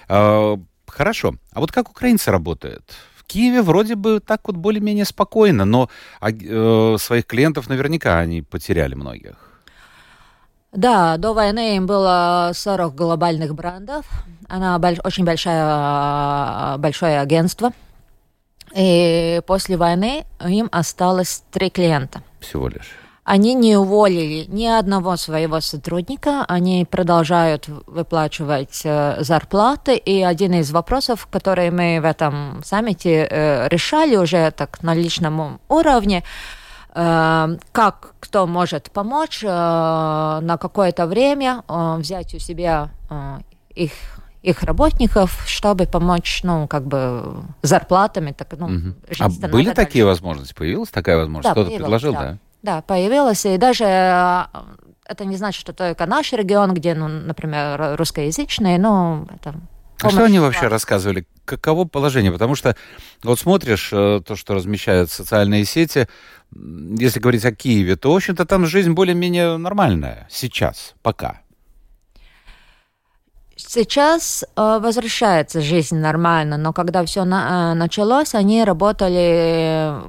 Э, 0.07 0.57
хорошо. 0.85 1.37
А 1.53 1.59
вот 1.59 1.71
как 1.71 1.89
украинцы 1.89 2.29
работают? 2.29 2.83
В 3.15 3.23
Киеве 3.23 3.63
вроде 3.63 3.95
бы 3.95 4.19
так 4.19 4.41
вот 4.45 4.57
более-менее 4.57 5.05
спокойно, 5.05 5.65
но 5.65 5.89
своих 6.19 7.25
клиентов 7.25 7.67
наверняка 7.67 8.19
они 8.19 8.43
потеряли 8.43 8.93
многих. 8.93 9.46
Да, 10.71 11.17
до 11.17 11.33
войны 11.33 11.77
им 11.77 11.85
было 11.85 12.51
40 12.53 12.93
глобальных 12.93 13.55
брендов. 13.55 14.05
Она 14.49 14.77
больш, 14.79 14.99
очень 15.03 15.25
большая, 15.25 16.77
большое 16.77 17.19
агентство. 17.19 17.71
И 18.75 19.41
после 19.47 19.77
войны 19.77 20.25
им 20.45 20.67
осталось 20.71 21.43
три 21.51 21.69
клиента. 21.69 22.21
Всего 22.39 22.67
лишь. 22.67 22.95
Они 23.23 23.55
не 23.55 23.75
уволили 23.75 24.45
ни 24.47 24.65
одного 24.65 25.17
своего 25.17 25.59
сотрудника, 25.59 26.45
они 26.47 26.85
продолжают 26.89 27.67
выплачивать 27.67 28.81
э, 28.85 29.17
зарплаты. 29.19 29.97
И 29.97 30.21
один 30.21 30.53
из 30.53 30.71
вопросов, 30.71 31.27
который 31.29 31.69
мы 31.69 31.99
в 32.01 32.05
этом 32.05 32.61
саммите 32.63 33.27
э, 33.29 33.67
решали 33.67 34.15
уже 34.15 34.51
так 34.51 34.81
на 34.81 34.93
личном 34.93 35.59
уровне, 35.67 36.23
Эм, 36.23 36.23
как 36.97 38.15
кто 38.19 38.47
может 38.47 38.91
помочь 38.91 39.43
э, 39.43 39.47
на 39.47 40.57
какое-то 40.59 41.05
время 41.05 41.63
э, 41.67 41.95
взять 41.97 42.33
у 42.33 42.39
себя 42.39 42.89
э, 43.09 43.39
их 43.75 43.91
их 44.41 44.63
работников, 44.63 45.43
чтобы 45.45 45.85
помочь, 45.85 46.41
ну, 46.43 46.67
как 46.67 46.87
бы 46.87 47.43
зарплатами. 47.61 48.31
Так, 48.31 48.47
ну, 48.57 48.65
угу. 48.67 48.95
А 49.19 49.29
были 49.47 49.71
такие 49.71 50.03
дальше. 50.03 50.05
возможности? 50.05 50.53
Появилась 50.53 50.89
такая 50.89 51.17
возможность? 51.17 51.55
Да, 51.55 51.61
Кто-то 51.61 51.77
предложил, 51.77 52.13
да. 52.13 52.19
да? 52.19 52.37
Да, 52.63 52.81
появилась. 52.81 53.45
И 53.45 53.57
даже 53.57 53.83
это 53.83 55.25
не 55.25 55.35
значит, 55.35 55.59
что 55.59 55.73
только 55.73 56.05
наш 56.05 56.31
регион, 56.33 56.73
где, 56.73 56.93
ну, 56.95 57.07
например, 57.07 57.95
русскоязычный, 57.97 58.77
но 58.77 59.27
это 59.35 59.55
а 60.01 60.09
что 60.09 60.25
они 60.25 60.39
вообще 60.39 60.67
рассказывали? 60.67 61.25
Каково 61.47 61.85
положение? 61.85 62.31
Потому 62.31 62.55
что 62.55 62.75
вот 63.23 63.39
смотришь 63.39 63.89
то, 63.89 64.35
что 64.35 64.53
размещают 64.53 65.09
социальные 65.09 65.63
сети, 65.63 66.07
если 66.53 67.19
говорить 67.19 67.45
о 67.45 67.51
Киеве, 67.51 67.95
то, 67.95 68.11
в 68.11 68.15
общем-то, 68.15 68.45
там 68.45 68.65
жизнь 68.65 68.91
более-менее 68.91 69.57
нормальная 69.57 70.27
сейчас, 70.29 70.93
пока. 71.01 71.41
Сейчас 73.55 74.43
э, 74.43 74.79
возвращается 74.81 75.61
жизнь 75.61 75.97
нормально, 75.97 76.57
но 76.57 76.73
когда 76.73 77.03
все 77.05 77.23
на, 77.23 77.71
э, 77.71 77.73
началось, 77.73 78.35
они 78.35 78.63
работали 78.63 79.99
э, 79.99 80.01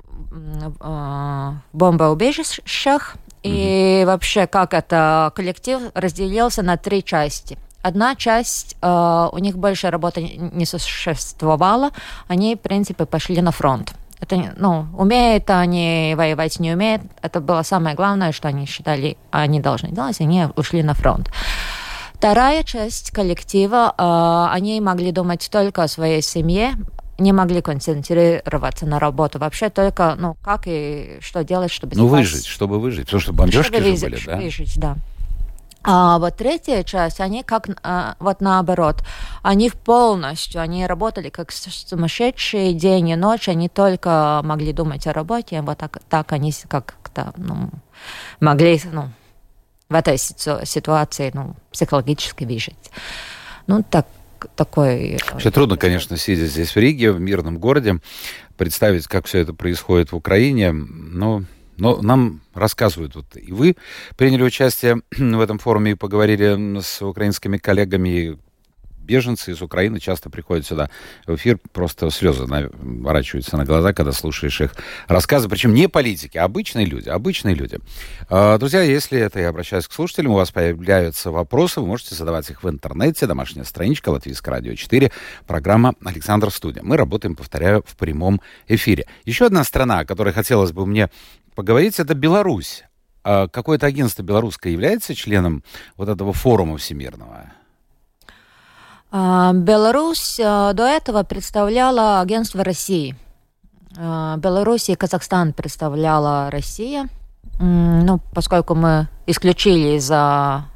в 0.81 1.63
бомбоубежищах, 1.73 3.17
mm-hmm. 3.17 4.03
и 4.03 4.05
вообще 4.05 4.47
как 4.47 4.75
это 4.75 5.33
коллектив 5.35 5.81
разделился 5.95 6.63
на 6.63 6.77
три 6.77 7.03
части. 7.03 7.57
Одна 7.89 8.15
часть, 8.17 8.77
э, 8.83 9.29
у 9.33 9.39
них 9.39 9.57
больше 9.57 9.89
работы 9.89 10.21
не 10.53 10.67
существовало, 10.67 11.91
они, 12.29 12.55
в 12.55 12.61
принципе, 12.61 13.07
пошли 13.07 13.41
на 13.41 13.51
фронт. 13.51 13.95
Это, 14.21 14.37
ну, 14.57 14.87
умеют 14.99 15.49
они 15.49 16.15
воевать, 16.15 16.61
не 16.61 16.75
умеют. 16.75 17.01
Это 17.23 17.41
было 17.41 17.63
самое 17.63 17.97
главное, 17.97 18.33
что 18.33 18.49
они 18.49 18.67
считали, 18.67 19.17
они 19.31 19.61
должны 19.61 19.91
делать, 19.91 20.21
они 20.21 20.49
ушли 20.57 20.83
на 20.83 20.93
фронт. 20.93 21.31
Вторая 22.13 22.63
часть 22.63 23.11
коллектива, 23.11 23.95
э, 23.97 24.55
они 24.55 24.79
могли 24.83 25.11
думать 25.11 25.49
только 25.51 25.85
о 25.85 25.89
своей 25.89 26.21
семье, 26.21 26.75
не 27.19 27.33
могли 27.33 27.63
концентрироваться 27.63 28.85
на 28.85 28.99
работу. 28.99 29.39
Вообще 29.39 29.71
только, 29.71 30.15
ну, 30.19 30.37
как 30.45 30.65
и 30.67 31.19
что 31.21 31.43
делать, 31.43 31.73
чтобы... 31.73 31.97
Ну, 31.97 32.07
выжить, 32.07 32.45
чтобы 32.45 32.79
выжить. 32.81 33.07
Потому 33.07 33.21
что 33.23 33.33
бомбежки 33.33 33.63
чтобы 33.63 33.97
же 33.97 34.07
были, 34.07 34.23
да? 34.27 34.37
Выжить, 34.37 34.79
да. 34.79 34.97
А 35.91 36.19
вот 36.19 36.37
третья 36.37 36.83
часть, 36.83 37.19
они 37.19 37.43
как 37.43 37.67
а, 37.83 38.17
вот 38.19 38.43
наоборот, 38.43 39.03
они 39.43 39.71
полностью, 39.71 40.61
они 40.61 40.87
работали 40.87 41.31
как 41.31 41.51
сумасшедшие 41.51 42.75
день 42.75 43.09
и 43.09 43.17
ночь, 43.17 43.49
они 43.49 43.71
только 43.71 44.43
могли 44.45 44.75
думать 44.75 45.07
о 45.07 45.15
работе, 45.15 45.63
вот 45.63 45.79
так, 45.79 46.03
так 46.11 46.33
они 46.33 46.53
как-то 46.69 47.33
ну, 47.39 47.71
могли 48.39 48.79
ну, 48.93 49.09
в 49.89 49.95
этой 49.95 50.19
ситуации 50.19 51.31
ну, 51.33 51.55
психологически 51.73 52.45
выжить. 52.45 52.91
Ну, 53.67 53.83
так, 53.83 54.07
такой... 54.57 55.13
Э, 55.13 55.19
Вообще 55.33 55.51
трудно, 55.51 55.79
конечно, 55.79 56.19
сидя 56.19 56.45
здесь 56.45 56.75
в 56.75 56.77
Риге, 56.77 57.13
в 57.13 57.21
мирном 57.21 57.57
городе, 57.57 58.01
представить, 58.59 59.07
как 59.07 59.25
все 59.25 59.39
это 59.39 59.55
происходит 59.55 60.13
в 60.13 60.17
Украине, 60.17 60.71
но... 60.71 61.45
Но 61.79 62.03
нам 62.03 62.41
рассказывают, 62.55 63.15
вот 63.15 63.37
и 63.37 63.53
вы 63.53 63.77
приняли 64.17 64.43
участие 64.43 65.03
в 65.17 65.41
этом 65.41 65.59
форуме 65.59 65.93
и 65.93 65.95
поговорили 65.95 66.81
с 66.81 67.01
украинскими 67.03 67.57
коллегами, 67.57 68.39
беженцы 69.09 69.53
из 69.53 69.63
Украины 69.63 69.99
часто 69.99 70.29
приходят 70.29 70.67
сюда 70.67 70.91
в 71.27 71.35
эфир, 71.35 71.59
просто 71.73 72.11
слезы 72.11 72.47
наворачиваются 72.47 73.57
на 73.57 73.65
глаза, 73.65 73.95
когда 73.95 74.13
слушаешь 74.13 74.61
их 74.61 74.75
рассказы. 75.09 75.49
Причем 75.49 75.73
не 75.73 75.89
политики, 75.89 76.37
а 76.37 76.45
обычные 76.45 76.85
люди. 76.85 77.09
Обычные 77.09 77.55
люди. 77.55 77.79
А, 78.29 78.59
друзья, 78.59 78.83
если 78.83 79.19
это 79.19 79.41
я 79.41 79.49
обращаюсь 79.49 79.89
к 79.89 79.93
слушателям, 79.93 80.33
у 80.33 80.35
вас 80.35 80.51
появляются 80.51 81.31
вопросы, 81.31 81.81
вы 81.81 81.87
можете 81.87 82.15
задавать 82.15 82.51
их 82.51 82.63
в 82.63 82.69
интернете. 82.69 83.27
Домашняя 83.27 83.65
страничка 83.65 84.11
Латвийское 84.11 84.55
радио 84.55 84.75
4, 84.75 85.11
программа 85.47 85.95
«Александр 86.05 86.51
Студия». 86.51 86.83
Мы 86.83 86.99
работаем, 86.99 87.35
повторяю, 87.35 87.83
в 87.87 87.97
прямом 87.97 88.43
эфире. 88.67 89.07
Еще 89.25 89.47
одна 89.47 89.65
страна, 89.65 90.01
о 90.01 90.05
которой 90.05 90.35
хотелось 90.35 90.73
бы 90.73 90.85
мне 90.85 91.09
поговорить, 91.59 91.99
это 91.99 92.15
Беларусь. 92.15 92.85
А 93.25 93.49
какое-то 93.49 93.87
агентство 93.87 94.23
белорусское 94.23 94.73
является 94.73 95.13
членом 95.17 95.65
вот 95.97 96.09
этого 96.09 96.33
форума 96.33 96.79
всемирного? 96.79 97.51
А, 99.11 99.53
Беларусь 99.53 100.39
а, 100.41 100.73
до 100.73 100.85
этого 100.85 101.25
представляла 101.25 102.21
агентство 102.21 102.63
России. 102.63 103.17
А, 103.97 104.37
Беларусь 104.37 104.89
и 104.89 104.95
Казахстан 104.95 105.53
представляла 105.53 106.49
Россия. 106.53 107.09
Ну, 107.59 108.21
поскольку 108.33 108.77
мы 108.77 109.09
исключили 109.27 109.97
из-за 109.97 110.67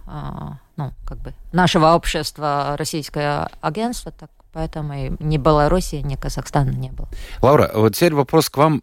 ну, 0.76 0.92
как 1.06 1.18
бы 1.18 1.32
нашего 1.52 1.94
общества 1.94 2.74
российское 2.76 3.48
агентство, 3.60 4.10
так 4.10 4.30
поэтому 4.52 4.94
и 4.94 5.12
ни 5.20 5.36
Беларуси, 5.36 6.02
ни 6.02 6.16
Казахстана 6.16 6.70
не 6.70 6.90
было. 6.90 7.08
Лаура, 7.40 7.70
вот 7.72 7.94
теперь 7.94 8.14
вопрос 8.14 8.50
к 8.50 8.56
вам 8.56 8.82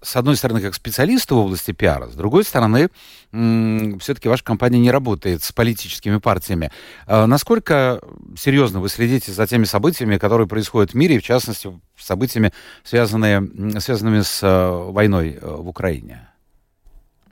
с 0.00 0.16
одной 0.16 0.36
стороны, 0.36 0.60
как 0.60 0.74
специалисту 0.74 1.36
в 1.36 1.38
области 1.38 1.72
пиара, 1.72 2.08
с 2.08 2.14
другой 2.14 2.44
стороны, 2.44 2.88
все-таки 3.30 4.28
ваша 4.28 4.44
компания 4.44 4.78
не 4.78 4.90
работает 4.90 5.42
с 5.42 5.52
политическими 5.52 6.18
партиями. 6.18 6.70
А 7.06 7.26
насколько 7.26 8.00
серьезно 8.36 8.80
вы 8.80 8.88
следите 8.88 9.32
за 9.32 9.46
теми 9.46 9.64
событиями, 9.64 10.18
которые 10.18 10.46
происходят 10.46 10.92
в 10.92 10.94
мире, 10.94 11.16
и 11.16 11.18
в 11.18 11.22
частности, 11.22 11.70
событиями, 11.96 12.52
связанные, 12.84 13.80
связанными 13.80 14.20
с 14.20 14.40
э, 14.42 14.70
войной 14.90 15.38
э, 15.40 15.46
в 15.46 15.68
Украине? 15.68 16.28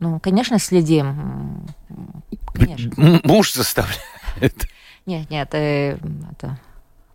Ну, 0.01 0.21
конечно, 0.21 0.59
следим. 0.59 1.67
Конечно. 2.53 3.21
Муж 3.25 3.53
заставляет. 3.53 4.69
Нет, 5.07 5.31
нет, 5.31 5.49
э, 5.53 5.99
это 6.33 6.59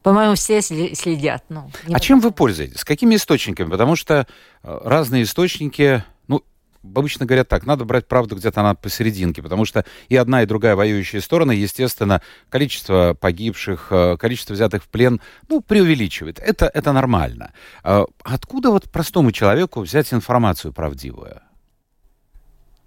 по-моему, 0.03 0.35
все 0.35 0.61
следят. 0.61 1.43
Ну, 1.49 1.69
а 1.91 1.99
чем 1.99 2.19
вы 2.19 2.31
пользуетесь? 2.31 2.79
С 2.79 2.85
какими 2.85 3.15
источниками? 3.15 3.69
Потому 3.69 3.95
что 3.95 4.25
э, 4.63 4.79
разные 4.83 5.23
источники, 5.23 6.03
ну, 6.27 6.43
обычно 6.83 7.27
говорят 7.27 7.47
так, 7.47 7.67
надо 7.67 7.85
брать 7.85 8.07
правду 8.07 8.35
где-то 8.35 8.61
она 8.61 8.73
посерединке, 8.73 9.43
потому 9.43 9.65
что 9.65 9.85
и 10.09 10.15
одна, 10.15 10.41
и 10.41 10.47
другая 10.47 10.75
воюющие 10.75 11.21
стороны, 11.21 11.51
естественно, 11.51 12.23
количество 12.49 13.15
погибших, 13.19 13.87
э, 13.91 14.17
количество 14.17 14.53
взятых 14.53 14.83
в 14.83 14.87
плен, 14.87 15.21
ну, 15.49 15.61
преувеличивает. 15.61 16.39
Это, 16.39 16.65
это 16.73 16.93
нормально. 16.93 17.53
А 17.83 18.05
откуда 18.23 18.71
вот 18.71 18.89
простому 18.89 19.31
человеку 19.31 19.81
взять 19.81 20.11
информацию 20.13 20.73
правдивую? 20.73 21.41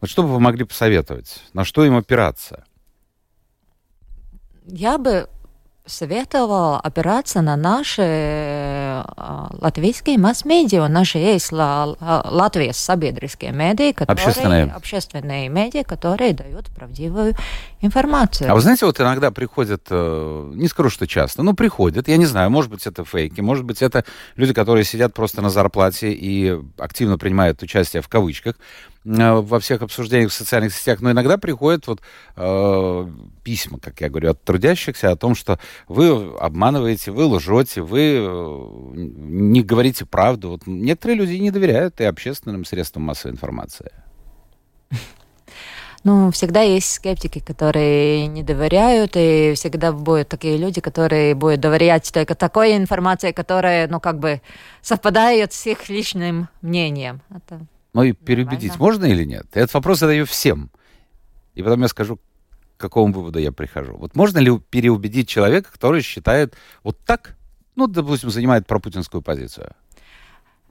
Вот 0.01 0.11
что 0.11 0.25
бы 0.25 0.31
вы 0.31 0.41
могли 0.41 0.65
посоветовать? 0.65 1.45
На 1.53 1.65
что 1.65 1.85
им 1.85 1.97
опираться? 1.97 2.65
Я 4.67 4.99
бы 4.99 5.29
советовал 5.87 6.77
опираться 6.77 7.43
на 7.43 7.57
наши 7.57 8.03
э, 8.03 9.03
латвийские 9.61 10.17
масс-медиа. 10.19 10.89
Наши 10.89 11.19
есть 11.19 11.53
Латвийские 11.53 12.73
sabiedriskie 12.73 13.53
медиа, 13.53 13.93
которые, 13.93 14.27
общественные. 14.27 14.65
общественные 14.65 15.49
медиа, 15.51 15.85
которые 15.85 16.33
дают 16.33 16.71
правдивую 16.75 17.35
информацию. 17.83 18.51
А 18.51 18.55
вы 18.55 18.63
знаете, 18.63 18.87
вот 18.87 18.99
иногда 18.99 19.31
приходят, 19.31 19.87
э, 19.91 20.53
не 20.55 20.69
скажу, 20.69 20.89
что 20.89 21.07
часто, 21.07 21.43
но 21.43 21.53
приходят, 21.53 22.09
я 22.09 22.17
не 22.17 22.27
знаю, 22.27 22.51
может 22.51 22.71
быть, 22.71 22.87
это 22.87 23.05
фейки, 23.05 23.43
может 23.43 23.65
быть, 23.65 23.83
это 23.83 24.05
люди, 24.37 24.55
которые 24.55 24.85
сидят 24.85 25.13
просто 25.13 25.43
на 25.43 25.51
зарплате 25.51 26.13
и 26.13 26.59
активно 26.79 27.19
принимают 27.19 27.63
участие 27.63 28.01
в 28.01 28.09
кавычках, 28.09 28.55
во 29.05 29.61
всех 29.61 29.83
обсуждениях 29.83 30.31
в 30.31 30.35
социальных 30.35 30.75
сетях, 30.75 31.01
но 31.01 31.11
иногда 31.11 31.37
приходят 31.37 31.87
вот 31.87 32.01
э, 32.37 33.09
письма, 33.43 33.79
как 33.79 34.01
я 34.01 34.09
говорю, 34.09 34.31
от 34.31 34.43
трудящихся 34.43 35.11
о 35.11 35.17
том, 35.17 35.35
что 35.35 35.59
вы 35.89 36.35
обманываете, 36.39 37.11
вы 37.11 37.27
лжете, 37.27 37.83
вы 37.83 38.17
э, 38.19 38.69
не 38.95 39.63
говорите 39.63 40.07
правду. 40.07 40.51
Вот 40.51 40.67
некоторые 40.67 41.19
люди 41.19 41.35
не 41.35 41.51
доверяют 41.51 42.01
и 42.01 42.05
общественным 42.05 42.65
средствам 42.65 43.05
массовой 43.05 43.33
информации. 43.33 43.93
Ну, 46.05 46.31
всегда 46.33 46.61
есть 46.61 46.93
скептики, 46.93 47.39
которые 47.39 48.27
не 48.27 48.43
доверяют, 48.43 49.13
и 49.15 49.55
всегда 49.55 49.91
будут 49.91 50.29
такие 50.29 50.59
люди, 50.59 50.83
которые 50.83 51.35
будут 51.35 51.61
доверять 51.61 52.13
только 52.13 52.35
такой 52.35 52.77
информации, 52.77 53.33
которая, 53.33 53.89
ну, 53.89 54.01
как 54.01 54.19
бы 54.19 54.43
совпадает 54.83 55.55
с 55.55 55.67
их 55.67 55.89
личным 55.89 56.49
мнением. 56.61 57.23
Это 57.35 57.67
но 57.95 58.03
и 58.03 58.13
переубедить 58.13 58.79
можно 58.79 59.07
или 59.07 59.25
нет? 59.25 59.47
Этот 59.53 59.73
вопрос 59.75 60.01
задаю 60.01 60.27
всем. 60.27 60.71
И 61.55 61.63
потом 61.63 61.81
я 61.83 61.89
скажу, 61.89 62.17
к 62.17 62.81
какому 62.81 63.15
выводу 63.15 63.39
я 63.39 63.53
прихожу. 63.53 63.97
Вот 63.97 64.17
можно 64.17 64.39
ли 64.39 64.59
переубедить 64.59 65.29
человека, 65.29 65.71
который 65.73 66.03
считает 66.03 66.55
вот 66.83 66.99
так, 67.07 67.37
ну, 67.77 67.87
допустим, 67.87 68.31
занимает 68.31 68.67
пропутинскую 68.67 69.23
позицию? 69.23 69.75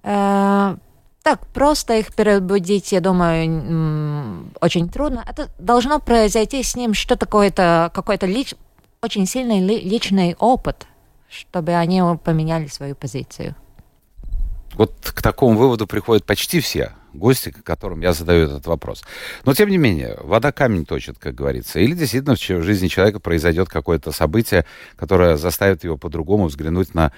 Э, 0.03 0.75
так, 1.23 1.47
просто 1.53 1.97
их 1.97 2.13
переубедить, 2.13 2.91
я 2.91 2.99
думаю, 2.99 4.51
очень 4.59 4.89
трудно. 4.89 5.23
Это 5.25 5.49
должно 5.57 5.99
произойти 5.99 6.61
с 6.61 6.75
ним 6.75 6.93
что 6.93 7.15
такое-то, 7.15 7.89
какой-то 7.93 8.25
лич, 8.25 8.53
очень 9.01 9.25
сильный 9.25 9.61
личный 9.61 10.35
опыт, 10.39 10.87
чтобы 11.29 11.71
они 11.71 12.01
поменяли 12.21 12.67
свою 12.67 12.95
позицию. 12.95 13.55
Вот 14.73 14.93
к 15.01 15.21
такому 15.21 15.57
выводу 15.57 15.87
приходят 15.87 16.25
почти 16.25 16.59
все 16.59 16.91
гости, 17.13 17.53
которым 17.63 18.01
я 18.01 18.13
задаю 18.13 18.45
этот 18.45 18.65
вопрос. 18.67 19.03
Но, 19.45 19.53
тем 19.53 19.69
не 19.69 19.77
менее, 19.77 20.17
вода 20.21 20.51
камень 20.51 20.85
точит, 20.85 21.17
как 21.19 21.35
говорится. 21.35 21.79
Или 21.79 21.93
действительно 21.93 22.35
в 22.35 22.63
жизни 22.63 22.87
человека 22.87 23.19
произойдет 23.19 23.69
какое-то 23.69 24.11
событие, 24.11 24.65
которое 24.95 25.37
заставит 25.37 25.83
его 25.83 25.97
по-другому 25.97 26.47
взглянуть 26.47 26.93
на 26.93 27.11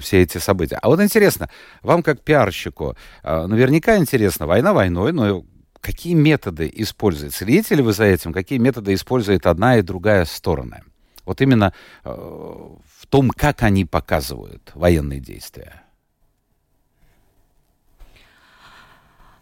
все 0.00 0.22
эти 0.22 0.38
события. 0.38 0.78
А 0.80 0.88
вот 0.88 1.00
интересно, 1.00 1.48
вам 1.82 2.02
как 2.02 2.20
пиарщику, 2.22 2.96
а, 3.22 3.46
наверняка 3.46 3.96
интересно, 3.96 4.46
война 4.46 4.72
войной, 4.72 5.12
но 5.12 5.44
какие 5.80 6.14
методы 6.14 6.70
используют? 6.72 7.34
Следите 7.34 7.74
ли 7.74 7.82
вы 7.82 7.92
за 7.92 8.04
этим? 8.04 8.32
Какие 8.32 8.58
методы 8.58 8.94
использует 8.94 9.46
одна 9.46 9.78
и 9.78 9.82
другая 9.82 10.24
сторона? 10.24 10.80
Вот 11.24 11.40
именно 11.40 11.72
э, 12.04 12.10
в 12.10 13.06
том, 13.08 13.30
как 13.30 13.62
они 13.62 13.84
показывают 13.84 14.72
военные 14.74 15.20
действия. 15.20 15.82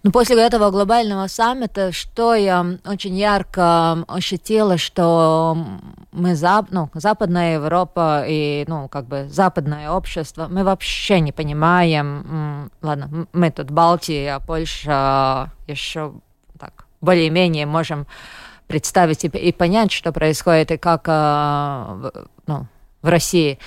Но 0.09 0.11
ну, 0.11 0.21
после 0.21 0.43
этого 0.43 0.71
глобального 0.71 1.27
саммита, 1.27 1.93
что 1.93 2.35
я 2.35 2.65
очень 2.87 3.15
ярко 3.15 4.05
ощутила, 4.09 4.79
что 4.79 5.55
мы, 6.13 6.35
зап, 6.35 6.69
ну, 6.71 6.89
Западная 6.95 7.57
Европа 7.57 8.25
и, 8.27 8.65
ну, 8.69 8.89
как 8.89 9.05
бы 9.05 9.29
западное 9.29 9.91
общество, 9.91 10.49
мы 10.49 10.65
вообще 10.65 11.21
не 11.21 11.31
понимаем, 11.31 12.71
ладно, 12.81 13.27
мы 13.35 13.51
тут 13.51 13.71
Балтия, 13.71 14.37
а 14.37 14.41
Польша 14.41 15.53
еще 15.67 16.15
так 16.59 16.87
более-менее 17.03 17.67
можем 17.67 18.07
представить 18.67 19.27
и, 19.27 19.29
и 19.29 19.53
понять, 19.53 19.93
что 19.93 20.11
происходит 20.13 20.71
и 20.71 20.79
как 20.79 21.05
а, 21.07 22.11
ну, 22.47 22.67
в 23.03 23.09
России. 23.09 23.59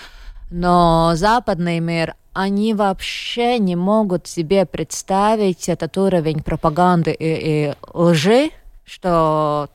Но 0.50 1.12
западный 1.14 1.80
мир, 1.80 2.16
они 2.34 2.74
вообще 2.74 3.60
не 3.60 3.76
могут 3.76 4.28
себе 4.28 4.66
представить 4.66 5.68
этот 5.70 5.98
уровень 5.98 6.42
пропаганды 6.44 7.12
и, 7.12 7.16
и 7.20 7.74
лжи, 7.94 8.52
что 8.86 9.70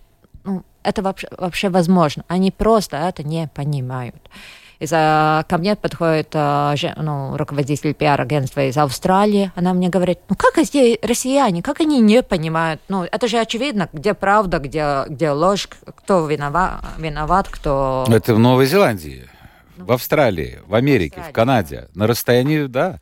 ну, 0.45 0.63
это 0.83 1.03
вообще, 1.03 1.29
вообще 1.37 1.69
возможно. 1.69 2.25
Они 2.29 2.51
просто 2.51 2.97
это 2.97 3.23
не 3.23 3.49
понимают. 3.55 4.17
И 4.79 4.87
за, 4.87 5.45
ко 5.49 5.57
мне 5.57 5.75
подходит 5.75 6.35
ну, 6.35 7.37
руководитель 7.37 7.95
пиар-агентства 7.95 8.69
из 8.69 8.77
Австралии. 8.77 9.51
Она 9.55 9.73
мне 9.73 9.89
говорит, 9.89 10.19
ну 10.29 10.37
как 10.37 10.59
эти 10.59 10.99
россияне, 11.05 11.63
как 11.63 11.81
они 11.81 12.01
не 12.01 12.23
понимают? 12.23 12.81
Ну, 12.89 13.05
это 13.05 13.27
же 13.27 13.39
очевидно, 13.39 13.89
где 13.93 14.13
правда, 14.13 14.59
где, 14.59 15.05
где 15.09 15.31
ложь, 15.31 15.69
кто 15.85 16.27
виноват, 16.27 16.85
виноват, 16.99 17.49
кто... 17.49 18.05
Это 18.09 18.35
в 18.35 18.39
Новой 18.39 18.67
Зеландии. 18.67 19.25
В 19.77 19.93
Австралии, 19.93 20.61
в 20.67 20.75
Америке, 20.75 21.21
в, 21.21 21.29
в 21.31 21.33
Канаде. 21.33 21.89
На 21.95 22.07
расстоянии, 22.07 22.67
да. 22.67 23.01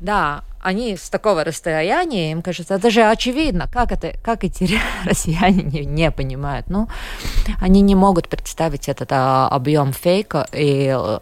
Да, 0.00 0.44
они 0.60 0.96
с 0.96 1.08
такого 1.08 1.44
расстояния, 1.44 2.32
им 2.32 2.42
кажется, 2.42 2.74
это 2.74 2.90
же 2.90 3.02
очевидно, 3.02 3.68
как, 3.72 3.92
это, 3.92 4.12
как 4.22 4.44
эти 4.44 4.78
россияне 5.04 5.62
не, 5.62 5.84
не 5.84 6.10
понимают. 6.10 6.68
Ну, 6.68 6.88
они 7.60 7.80
не 7.80 7.94
могут 7.94 8.28
представить 8.28 8.88
этот 8.88 9.08
а, 9.12 9.48
объем 9.48 9.92
фейка 9.92 10.46
и 10.52 10.92
э, 10.94 11.18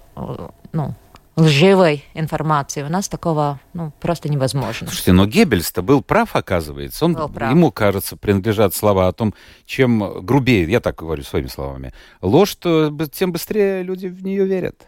ну, 0.73 0.95
лживой 1.37 2.05
информации. 2.15 2.83
У 2.83 2.89
нас 2.89 3.09
такого 3.09 3.61
ну, 3.73 3.93
просто 4.01 4.29
невозможно. 4.29 4.87
Слушайте, 4.87 5.13
но 5.13 5.27
Геббельс-то 5.27 5.83
был 5.83 6.03
прав, 6.03 6.37
оказывается. 6.37 7.05
Он, 7.05 7.15
прав. 7.15 7.51
Ему, 7.51 7.71
кажется, 7.71 8.17
принадлежат 8.17 8.75
слова 8.75 9.09
о 9.09 9.13
том, 9.13 9.35
чем 9.67 10.25
грубее, 10.25 10.71
я 10.71 10.81
так 10.81 10.97
говорю 10.97 11.23
своими 11.23 11.49
словами, 11.49 11.93
ложь, 12.21 12.55
то 12.57 12.93
тем 13.13 13.33
быстрее 13.33 13.83
люди 13.83 14.07
в 14.07 14.23
нее 14.25 14.45
верят. 14.45 14.87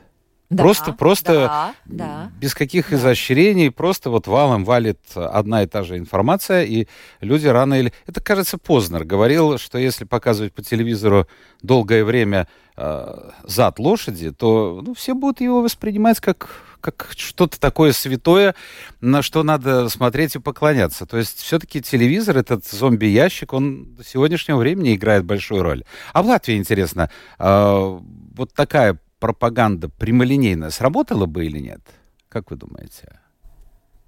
Да, 0.48 0.62
просто, 0.62 0.92
просто 0.92 1.32
да, 1.32 1.74
да, 1.86 2.32
без 2.40 2.54
каких 2.54 2.90
да. 2.90 2.96
изощрений, 2.96 3.72
просто 3.72 4.10
вот 4.10 4.28
валом 4.28 4.64
валит 4.64 5.00
одна 5.16 5.64
и 5.64 5.66
та 5.66 5.82
же 5.82 5.98
информация, 5.98 6.62
и 6.64 6.86
люди 7.20 7.48
рано 7.48 7.74
или... 7.74 7.92
Это, 8.06 8.20
кажется, 8.20 8.56
Познер 8.56 9.04
говорил, 9.04 9.58
что 9.58 9.76
если 9.78 10.04
показывать 10.04 10.52
по 10.52 10.62
телевизору 10.62 11.26
долгое 11.62 12.04
время 12.04 12.46
э, 12.76 13.30
зад 13.42 13.80
лошади, 13.80 14.30
то 14.30 14.82
ну, 14.84 14.94
все 14.94 15.14
будут 15.14 15.40
его 15.40 15.62
воспринимать 15.62 16.20
как, 16.20 16.62
как 16.80 17.08
что-то 17.16 17.58
такое 17.58 17.90
святое, 17.90 18.54
на 19.00 19.22
что 19.22 19.42
надо 19.42 19.88
смотреть 19.88 20.36
и 20.36 20.38
поклоняться. 20.38 21.06
То 21.06 21.16
есть 21.16 21.40
все-таки 21.40 21.82
телевизор, 21.82 22.36
этот 22.36 22.64
зомби-ящик, 22.64 23.52
он 23.52 23.96
до 23.96 24.04
сегодняшнего 24.04 24.58
времени 24.58 24.94
играет 24.94 25.24
большую 25.24 25.64
роль. 25.64 25.82
А 26.12 26.22
в 26.22 26.26
Латвии, 26.26 26.56
интересно, 26.56 27.10
э, 27.40 27.98
вот 28.36 28.52
такая 28.54 28.96
пропаганда 29.26 29.88
прямолинейная 29.88 30.70
сработала 30.70 31.26
бы 31.26 31.46
или 31.46 31.58
нет? 31.58 31.80
Как 32.28 32.52
вы 32.52 32.56
думаете? 32.56 33.18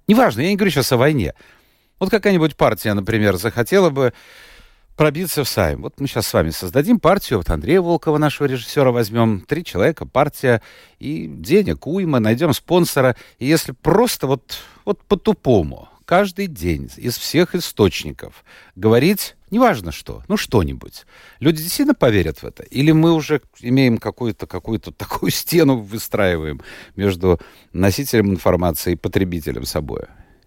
Неважно, 0.07 0.39
я 0.39 0.49
не 0.49 0.55
говорю 0.55 0.71
сейчас 0.71 0.93
о 0.93 0.97
войне. 0.97 1.33
Вот 1.99 2.09
какая-нибудь 2.09 2.55
партия, 2.55 2.93
например, 2.93 3.35
захотела 3.35 3.89
бы 3.89 4.13
пробиться 4.95 5.43
в 5.43 5.49
Сайм. 5.49 5.81
Вот 5.81 5.99
мы 5.99 6.07
сейчас 6.07 6.25
с 6.27 6.33
вами 6.33 6.51
создадим 6.51 7.01
партию, 7.01 7.39
вот 7.39 7.49
Андрея 7.49 7.81
Волкова, 7.81 8.17
нашего 8.17 8.47
режиссера, 8.47 8.91
возьмем, 8.91 9.41
три 9.41 9.65
человека, 9.65 10.05
партия, 10.05 10.61
и 10.99 11.27
денег 11.27 11.85
уйма, 11.85 12.19
найдем 12.19 12.53
спонсора. 12.53 13.17
И 13.39 13.45
если 13.45 13.73
просто 13.73 14.25
вот, 14.25 14.55
вот 14.85 15.03
по-тупому, 15.03 15.89
каждый 16.05 16.47
день 16.47 16.89
из 16.95 17.17
всех 17.17 17.55
источников 17.55 18.45
говорить 18.77 19.35
неважно 19.51 19.91
что, 19.91 20.23
ну 20.27 20.37
что-нибудь. 20.37 21.05
Люди 21.39 21.61
действительно 21.61 21.95
поверят 21.95 22.39
в 22.39 22.43
это? 22.43 22.63
Или 22.63 22.91
мы 22.91 23.13
уже 23.13 23.41
имеем 23.59 23.97
какую-то 23.97 24.47
какую 24.47 24.79
такую 24.79 25.31
стену 25.31 25.77
выстраиваем 25.77 26.61
между 26.95 27.39
носителем 27.73 28.31
информации 28.31 28.93
и 28.93 28.95
потребителем 28.95 29.65
собой? 29.65 30.03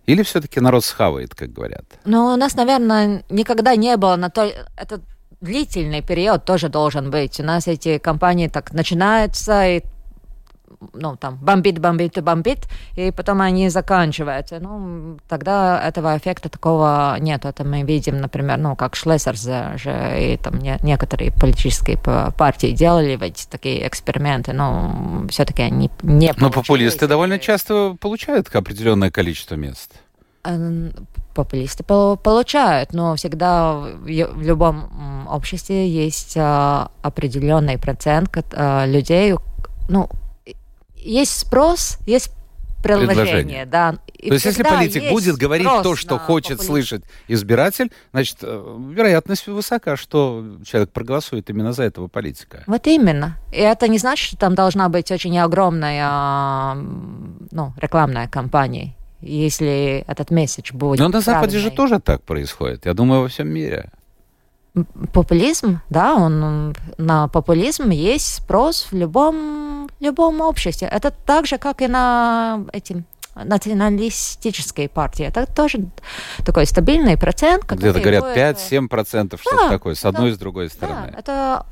Или 0.07 0.23
все-таки 0.23 0.61
народ 0.61 0.85
схавает, 0.85 1.35
как 1.35 1.53
говорят? 1.53 1.85
Ну, 2.05 2.33
у 2.33 2.37
нас, 2.37 2.57
наверное, 2.57 3.25
никогда 3.31 3.77
не 3.77 3.97
было 3.97 4.17
на 4.17 4.31
то... 4.31 4.51
Это 4.77 5.01
длительный 5.41 6.03
период 6.03 6.45
тоже 6.45 6.69
должен 6.69 7.11
быть. 7.11 7.39
У 7.41 7.43
нас 7.43 7.69
эти 7.69 7.99
компании 7.99 8.49
так 8.49 8.73
начинаются, 8.73 9.67
и 9.67 9.83
ну, 10.93 11.17
там, 11.17 11.37
бомбит, 11.37 11.79
бомбит, 11.79 12.23
бомбит, 12.23 12.69
и 12.97 13.11
потом 13.11 13.41
они 13.41 13.69
заканчиваются. 13.69 14.59
Ну, 14.61 15.19
тогда 15.29 15.83
этого 15.87 16.17
эффекта 16.17 16.49
такого 16.49 17.17
нет. 17.21 17.45
Это 17.45 17.65
мы 17.65 17.83
видим, 17.83 18.21
например, 18.21 18.59
ну, 18.59 18.77
как 18.77 18.97
Шлессер 18.97 19.37
же 19.37 20.17
и 20.19 20.37
там 20.37 20.59
не, 20.59 20.79
некоторые 20.83 21.33
политические 21.33 21.99
партии 21.99 22.73
делали 22.73 23.17
ведь 23.17 23.49
такие 23.51 23.87
эксперименты, 23.87 24.53
но 24.53 25.27
все-таки 25.29 25.63
они 25.63 25.91
не 26.03 26.33
Но 26.37 26.51
популисты 26.51 27.07
довольно 27.07 27.39
часто 27.39 27.97
получают 28.01 28.49
определенное 28.55 29.11
количество 29.11 29.55
мест 29.55 29.93
популисты 31.35 31.85
получают, 31.85 32.93
но 32.93 33.15
всегда 33.17 33.75
в 33.75 34.43
любом 34.43 35.27
обществе 35.29 35.89
есть 35.89 36.35
а, 36.37 36.91
определенный 37.03 37.79
процент 37.79 38.31
а, 38.53 38.87
людей, 38.87 39.35
ну, 39.89 40.09
есть 41.03 41.39
спрос, 41.39 41.99
есть 42.07 42.33
предложение, 42.83 43.25
предложение. 43.25 43.67
да. 43.67 43.97
И 44.15 44.29
то 44.29 44.35
есть, 44.35 44.45
если 44.45 44.63
политик 44.63 45.11
будет 45.11 45.37
говорить 45.37 45.67
то, 45.83 45.97
что 45.97 46.19
хочет 46.19 46.59
популизм. 46.59 46.73
слышать 46.73 47.05
избиратель, 47.29 47.91
значит, 48.13 48.39
э, 48.43 48.79
вероятность 48.91 49.47
высока, 49.47 49.97
что 49.97 50.45
человек 50.65 50.91
проголосует 50.91 51.51
именно 51.51 51.73
за 51.73 51.85
этого 51.85 52.09
политика. 52.09 52.63
Вот 52.67 52.87
именно. 52.87 53.37
И 53.53 53.59
это 53.59 53.89
не 53.89 53.99
значит, 53.99 54.29
что 54.29 54.37
там 54.37 54.55
должна 54.55 54.89
быть 54.89 55.11
очень 55.11 55.37
огромная 55.39 56.75
ну, 56.75 57.73
рекламная 57.77 58.29
кампания 58.29 58.95
если 59.23 60.05
этот 60.09 60.33
месседж 60.33 60.73
будет. 60.73 60.99
Но 60.99 61.09
на 61.09 61.21
Западе 61.21 61.59
же 61.59 61.71
тоже 61.71 62.01
так 62.01 62.23
происходит. 62.23 62.87
Я 62.87 62.93
думаю, 62.93 63.23
во 63.23 63.29
всем 63.29 63.49
мире. 63.49 63.91
Популизм, 65.13 65.81
да, 65.91 66.15
он 66.15 66.75
на 66.99 67.29
популизм 67.29 67.91
есть 67.91 68.37
спрос 68.37 68.89
в 68.91 68.97
любом 68.97 69.72
любом 70.01 70.41
обществе. 70.41 70.89
Это 70.89 71.11
так 71.11 71.47
же, 71.47 71.59
как 71.59 71.83
и 71.83 71.89
на 71.89 72.65
этим 72.73 73.05
националистической 73.35 74.89
партии. 74.89 75.25
Это 75.25 75.47
тоже 75.47 75.87
такой 76.45 76.67
стабильный 76.67 77.17
процент. 77.17 77.65
Где-то 77.65 78.01
говорят 78.01 78.37
5-7%, 78.37 79.39
что-то 79.41 79.57
да, 79.57 79.69
такое, 79.71 79.95
с 79.95 80.05
одной 80.05 80.31
и 80.31 80.35
с 80.35 80.39
другой 80.39 80.69
стороны. 80.69 81.13
Да, 81.13 81.19
это 81.19 81.67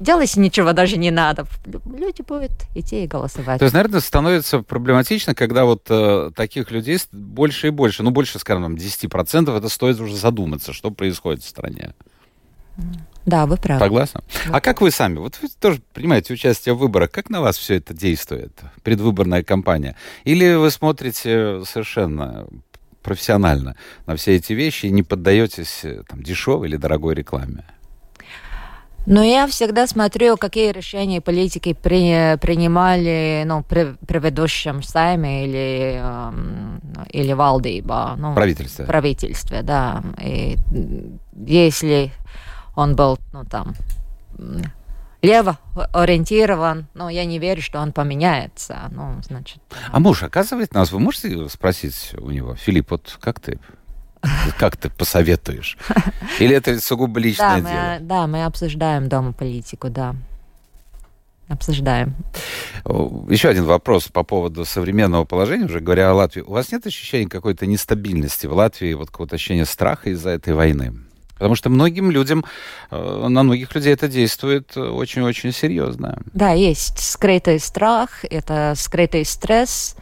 делать 0.00 0.36
ничего 0.36 0.72
даже 0.72 0.96
не 0.96 1.10
надо. 1.10 1.46
Люди 1.66 2.22
будут 2.22 2.52
идти 2.74 3.04
и 3.04 3.06
голосовать. 3.06 3.58
То 3.58 3.64
есть, 3.64 3.74
наверное, 3.74 4.00
становится 4.00 4.60
проблематично, 4.60 5.34
когда 5.34 5.64
вот 5.64 5.86
э, 5.88 6.30
таких 6.34 6.70
людей 6.70 6.98
больше 7.12 7.68
и 7.68 7.70
больше, 7.70 8.02
ну, 8.02 8.10
больше, 8.10 8.38
скажем, 8.38 8.74
10%, 8.74 9.56
это 9.56 9.68
стоит 9.68 10.00
уже 10.00 10.16
задуматься, 10.16 10.72
что 10.72 10.90
происходит 10.90 11.42
в 11.42 11.48
стране. 11.48 11.94
Да, 13.28 13.44
вы 13.44 13.58
правы. 13.58 13.78
Согласна? 13.78 14.22
Да. 14.46 14.56
А 14.56 14.60
как 14.62 14.80
вы 14.80 14.90
сами? 14.90 15.18
Вот 15.18 15.38
вы 15.42 15.48
тоже 15.60 15.82
принимаете 15.92 16.32
участие 16.32 16.74
в 16.74 16.78
выборах. 16.78 17.10
Как 17.10 17.28
на 17.28 17.42
вас 17.42 17.58
все 17.58 17.74
это 17.74 17.92
действует, 17.92 18.58
предвыборная 18.82 19.42
кампания? 19.42 19.96
Или 20.24 20.54
вы 20.54 20.70
смотрите 20.70 21.62
совершенно 21.66 22.46
профессионально 23.02 23.76
на 24.06 24.16
все 24.16 24.36
эти 24.36 24.54
вещи 24.54 24.86
и 24.86 24.90
не 24.90 25.02
поддаетесь 25.02 25.84
э, 25.84 26.02
там, 26.08 26.22
дешевой 26.22 26.68
или 26.68 26.76
дорогой 26.76 27.14
рекламе? 27.14 27.64
Но 29.04 29.22
я 29.22 29.46
всегда 29.46 29.86
смотрю, 29.86 30.38
какие 30.38 30.72
решения 30.72 31.20
политики 31.20 31.74
при, 31.74 32.36
принимали 32.38 33.42
ну, 33.46 33.62
при 33.62 33.94
предыдущем 34.06 34.82
сайме 34.82 35.44
или, 35.44 36.00
э, 36.00 36.32
или 37.10 37.32
валдыба. 37.34 38.14
Ну, 38.18 38.34
правительстве. 38.34 38.86
Правительстве, 38.86 39.60
да. 39.62 40.02
И 40.22 40.56
если 41.46 42.10
он 42.78 42.94
был, 42.94 43.18
ну, 43.32 43.44
там, 43.44 43.74
лево 45.20 45.58
ориентирован, 45.92 46.86
но 46.94 47.10
я 47.10 47.24
не 47.24 47.40
верю, 47.40 47.60
что 47.60 47.80
он 47.80 47.92
поменяется. 47.92 48.88
Ну, 48.92 49.20
значит... 49.26 49.58
А 49.90 49.98
муж 49.98 50.22
оказывает 50.22 50.72
нас? 50.74 50.92
Вы 50.92 51.00
можете 51.00 51.48
спросить 51.48 52.14
у 52.18 52.30
него, 52.30 52.54
Филипп, 52.54 52.92
вот 52.92 53.18
как 53.20 53.40
ты 53.40 53.58
как 54.58 54.76
ты 54.76 54.90
посоветуешь? 54.90 55.76
Или 56.38 56.54
это 56.54 56.80
сугубо 56.80 57.20
личное 57.20 57.60
да, 57.60 57.70
дело? 57.70 57.98
Мы, 58.00 58.06
да, 58.06 58.26
мы 58.26 58.44
обсуждаем 58.44 59.08
дома 59.08 59.32
политику, 59.32 59.90
да. 59.90 60.14
Обсуждаем. 61.48 62.14
Еще 63.28 63.48
один 63.48 63.64
вопрос 63.64 64.08
по 64.08 64.22
поводу 64.22 64.64
современного 64.64 65.24
положения, 65.24 65.64
уже 65.64 65.80
говоря 65.80 66.10
о 66.10 66.14
Латвии. 66.14 66.42
У 66.42 66.52
вас 66.52 66.70
нет 66.72 66.86
ощущения 66.86 67.28
какой-то 67.28 67.66
нестабильности 67.66 68.46
в 68.46 68.52
Латвии, 68.52 68.92
вот 68.92 69.10
какого-то 69.10 69.36
ощущения 69.36 69.64
страха 69.64 70.10
из-за 70.10 70.30
этой 70.30 70.52
войны? 70.54 71.07
Потому 71.38 71.54
что 71.54 71.70
многим 71.70 72.10
людям, 72.10 72.44
э, 72.90 73.26
на 73.28 73.42
многих 73.42 73.74
людей 73.74 73.94
это 73.94 74.08
действует 74.08 74.76
очень-очень 74.76 75.52
серьезно. 75.52 76.18
Да, 76.32 76.52
есть 76.52 76.98
скрытый 76.98 77.60
страх, 77.60 78.24
это 78.28 78.74
скрытый 78.76 79.24
стресс. 79.24 79.96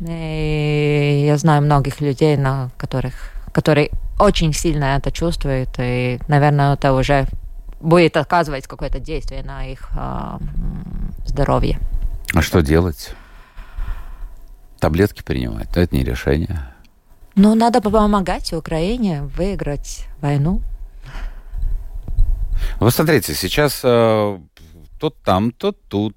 И 0.00 1.24
я 1.26 1.36
знаю 1.36 1.62
многих 1.62 2.00
людей, 2.00 2.36
на 2.36 2.70
которых 2.76 3.32
который 3.52 3.90
очень 4.18 4.52
сильно 4.52 4.96
это 4.96 5.12
чувствует, 5.12 5.68
и, 5.78 6.18
наверное, 6.28 6.74
это 6.74 6.92
уже 6.92 7.26
будет 7.80 8.16
оказывать 8.16 8.66
какое-то 8.66 8.98
действие 8.98 9.42
на 9.42 9.66
их 9.66 9.90
э, 9.94 10.38
здоровье. 11.26 11.78
А 12.34 12.40
что 12.40 12.62
делать? 12.62 13.14
Таблетки 14.78 15.22
принимать? 15.22 15.68
Это 15.76 15.94
не 15.94 16.04
решение. 16.04 16.72
Ну, 17.34 17.54
надо 17.54 17.80
помогать 17.80 18.52
Украине 18.52 19.22
выиграть 19.22 20.06
войну. 20.20 20.60
Вы 22.78 22.90
смотрите, 22.90 23.34
сейчас 23.34 23.80
э, 23.82 24.38
то 25.00 25.10
там, 25.10 25.50
то 25.50 25.72
тут, 25.72 26.16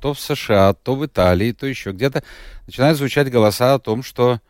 то 0.00 0.14
в 0.14 0.20
США, 0.20 0.72
то 0.74 0.94
в 0.94 1.04
Италии, 1.04 1.52
то 1.52 1.66
еще 1.66 1.92
где-то 1.92 2.22
начинают 2.66 2.96
звучать 2.96 3.30
голоса 3.30 3.74
о 3.74 3.78
том, 3.78 4.02
что 4.02 4.40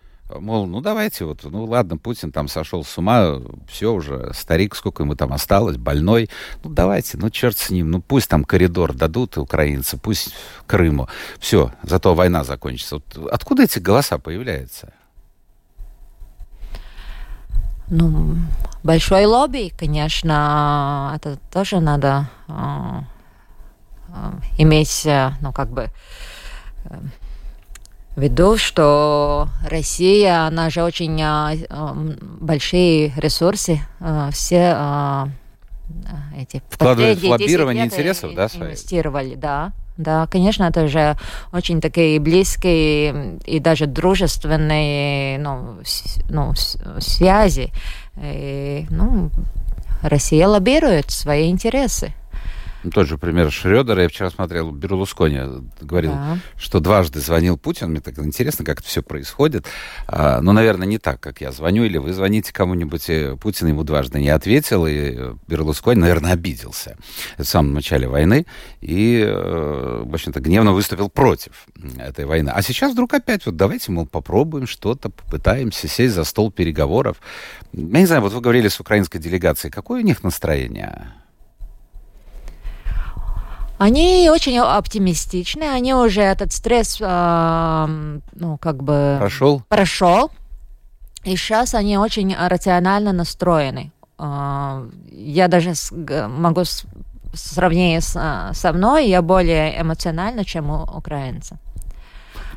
мол, 0.40 0.66
ну 0.66 0.81
давайте 0.81 1.25
вот, 1.25 1.44
ну 1.44 1.64
ладно, 1.64 1.96
Путин 1.96 2.31
там 2.33 2.48
сошел 2.48 2.85
с 2.85 2.96
ума, 2.98 3.40
все 3.68 3.92
уже, 3.92 4.33
старик, 4.35 4.75
сколько 4.75 5.03
ему 5.03 5.14
там 5.14 5.33
осталось, 5.33 5.77
больной, 5.77 6.31
ну 6.62 6.70
давайте, 6.70 7.18
ну 7.18 7.31
черт 7.31 7.59
с 7.59 7.70
ним, 7.70 7.90
ну 7.90 8.01
пусть 8.01 8.29
там 8.29 8.44
коридор 8.44 8.92
дадут 8.94 9.37
украинцы, 9.38 9.98
пусть 9.98 10.35
Крыму, 10.66 11.09
все, 11.38 11.72
зато 11.83 12.14
война 12.14 12.44
закончится. 12.44 12.96
Вот 12.96 13.31
откуда 13.31 13.64
эти 13.64 13.79
голоса 13.79 14.18
появляются? 14.18 14.92
Ну, 17.94 18.37
большой 18.83 19.26
лобби, 19.26 19.70
конечно, 19.78 21.12
это 21.14 21.38
тоже 21.52 21.78
надо 21.78 22.26
э, 22.48 22.52
э, 24.09 24.12
иметь, 24.57 25.05
э, 25.05 25.33
ну, 25.42 25.52
как 25.52 25.68
бы, 25.68 25.90
э, 26.87 26.98
виду, 28.16 28.57
что 28.57 29.48
Россия, 29.68 30.46
она 30.46 30.70
же 30.70 30.83
очень 30.83 31.20
а, 31.20 31.52
а, 31.68 31.94
большие 32.40 33.12
ресурсы, 33.14 33.81
а, 34.00 34.31
все 34.31 34.72
а, 34.74 35.28
эти 36.35 36.62
вкладывают 36.70 37.18
в 37.20 37.28
лоббирование 37.28 37.85
интересов, 37.85 38.35
да, 38.35 38.48
свои? 38.48 38.68
Инвестировали, 38.68 39.35
да. 39.35 39.72
Да, 40.02 40.26
конечно, 40.26 40.64
это 40.64 40.88
же 40.88 41.16
очень 41.52 41.80
такие 41.80 42.18
близкие 42.18 43.38
и 43.44 43.60
даже 43.60 43.86
дружественные 43.86 45.38
ну, 45.38 45.78
ну, 46.28 46.52
связи. 47.00 47.72
И, 48.20 48.86
ну, 48.90 49.30
Россия 50.02 50.46
лоббирует 50.48 51.10
свои 51.10 51.50
интересы. 51.50 52.12
Тот 52.90 53.07
же 53.07 53.18
пример 53.18 53.51
Шредера. 53.51 54.03
Я 54.03 54.09
вчера 54.09 54.31
смотрел, 54.31 54.71
Берлускони 54.71 55.40
говорил, 55.81 56.12
да. 56.12 56.38
что 56.57 56.81
дважды 56.81 57.21
звонил 57.21 57.57
Путин. 57.57 57.90
Мне 57.90 58.01
так 58.01 58.18
интересно, 58.18 58.64
как 58.64 58.81
это 58.81 58.88
все 58.88 59.03
происходит. 59.03 59.66
А, 60.09 60.40
ну, 60.40 60.53
наверное, 60.53 60.87
не 60.87 60.99
так, 60.99 61.21
как 61.21 61.40
я 61.40 61.53
звоню, 61.53 61.85
или 61.85 61.99
вы 61.99 62.12
звоните 62.12 62.53
кому-нибудь. 62.53 63.09
И 63.09 63.37
Путин 63.40 63.68
ему 63.68 63.85
дважды 63.85 64.21
не 64.21 64.31
ответил, 64.31 64.87
и 64.87 65.35
Берлускони, 65.47 66.01
наверное, 66.01 66.33
обиделся. 66.33 66.97
Это 67.35 67.45
в 67.45 67.49
самом 67.49 67.75
начале 67.75 68.09
войны. 68.09 68.47
И, 68.81 69.23
э, 69.25 70.03
в 70.05 70.12
общем-то, 70.12 70.40
гневно 70.40 70.73
выступил 70.73 71.09
против 71.09 71.66
этой 71.99 72.25
войны. 72.25 72.51
А 72.51 72.62
сейчас 72.62 72.92
вдруг 72.92 73.14
опять, 73.14 73.47
вот 73.47 73.57
давайте, 73.57 73.92
мол, 73.92 74.07
попробуем 74.07 74.66
что-то, 74.66 75.09
попытаемся 75.11 75.87
сесть 75.87 76.14
за 76.14 76.25
стол 76.25 76.51
переговоров. 76.51 77.18
Я 77.73 78.01
не 78.01 78.07
знаю, 78.07 78.23
вот 78.23 78.33
вы 78.33 78.40
говорили 78.40 78.68
с 78.68 78.81
украинской 78.81 79.18
делегацией. 79.18 79.71
Какое 79.71 80.03
у 80.03 80.05
них 80.05 80.25
настроение? 80.25 81.12
Они 83.83 84.31
очень 84.31 84.59
оптимистичны, 84.59 85.64
они 85.64 85.92
уже 85.92 86.23
этот 86.23 86.53
стресс, 86.53 86.99
э, 87.01 87.87
ну, 88.33 88.57
как 88.59 88.81
бы... 88.81 89.16
Прошел? 89.18 89.62
Прошел. 89.68 90.31
И 91.25 91.35
сейчас 91.35 91.75
они 91.75 91.99
очень 91.99 92.33
рационально 92.33 93.12
настроены. 93.12 93.90
Э, 94.21 94.88
я 95.11 95.49
даже 95.49 95.75
с, 95.75 95.90
могу 95.90 96.64
с, 96.64 96.85
в 97.33 97.37
сравнении 97.37 97.99
с, 97.99 98.53
со 98.53 98.73
мной, 98.73 99.09
я 99.09 99.21
более 99.21 99.81
эмоциональна, 99.81 100.45
чем 100.45 100.71
у 100.71 100.85
украинца. 100.85 101.59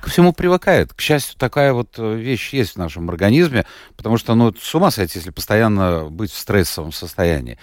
Ко 0.02 0.12
всему 0.12 0.32
привыкает. 0.32 0.94
К 0.94 1.02
счастью, 1.02 1.36
такая 1.40 1.74
вот 1.74 1.96
э, 1.98 2.14
вещь 2.14 2.54
есть 2.54 2.74
в 2.74 2.78
нашем 2.78 3.10
организме, 3.10 3.66
потому 3.98 4.20
что, 4.20 4.36
ну, 4.36 4.54
с 4.54 4.76
ума 4.76 4.92
сойти, 4.92 5.18
если 5.18 5.32
постоянно 5.32 6.06
быть 6.12 6.32
в 6.32 6.38
стрессовом 6.38 6.92
состоянии. 6.92 7.58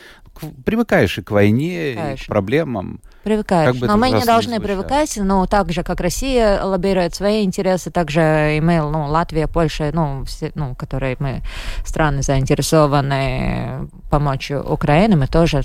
Привыкаешь 0.64 1.18
и 1.18 1.22
к 1.22 1.30
войне, 1.30 1.92
Привыкаешь. 1.92 2.20
и 2.20 2.24
к 2.24 2.26
проблемам. 2.28 3.00
Привыкаешь. 3.22 3.80
Но 3.80 3.96
мы 3.96 4.10
не 4.10 4.24
должны 4.24 4.54
не 4.54 4.60
привыкать, 4.60 5.16
но 5.16 5.46
так 5.46 5.72
же, 5.72 5.84
как 5.84 6.00
Россия 6.00 6.62
лоббирует 6.62 7.14
свои 7.14 7.44
интересы, 7.44 7.90
так 7.90 8.10
же 8.10 8.56
и 8.56 8.60
мы, 8.60 8.80
ну, 8.80 9.06
Латвия, 9.06 9.46
Польша, 9.46 9.90
ну, 9.92 10.24
все, 10.24 10.50
ну, 10.54 10.74
которые 10.74 11.16
мы 11.20 11.42
страны 11.84 12.22
заинтересованы 12.22 13.88
помочь 14.10 14.50
Украине, 14.50 15.16
мы 15.16 15.28
тоже 15.28 15.62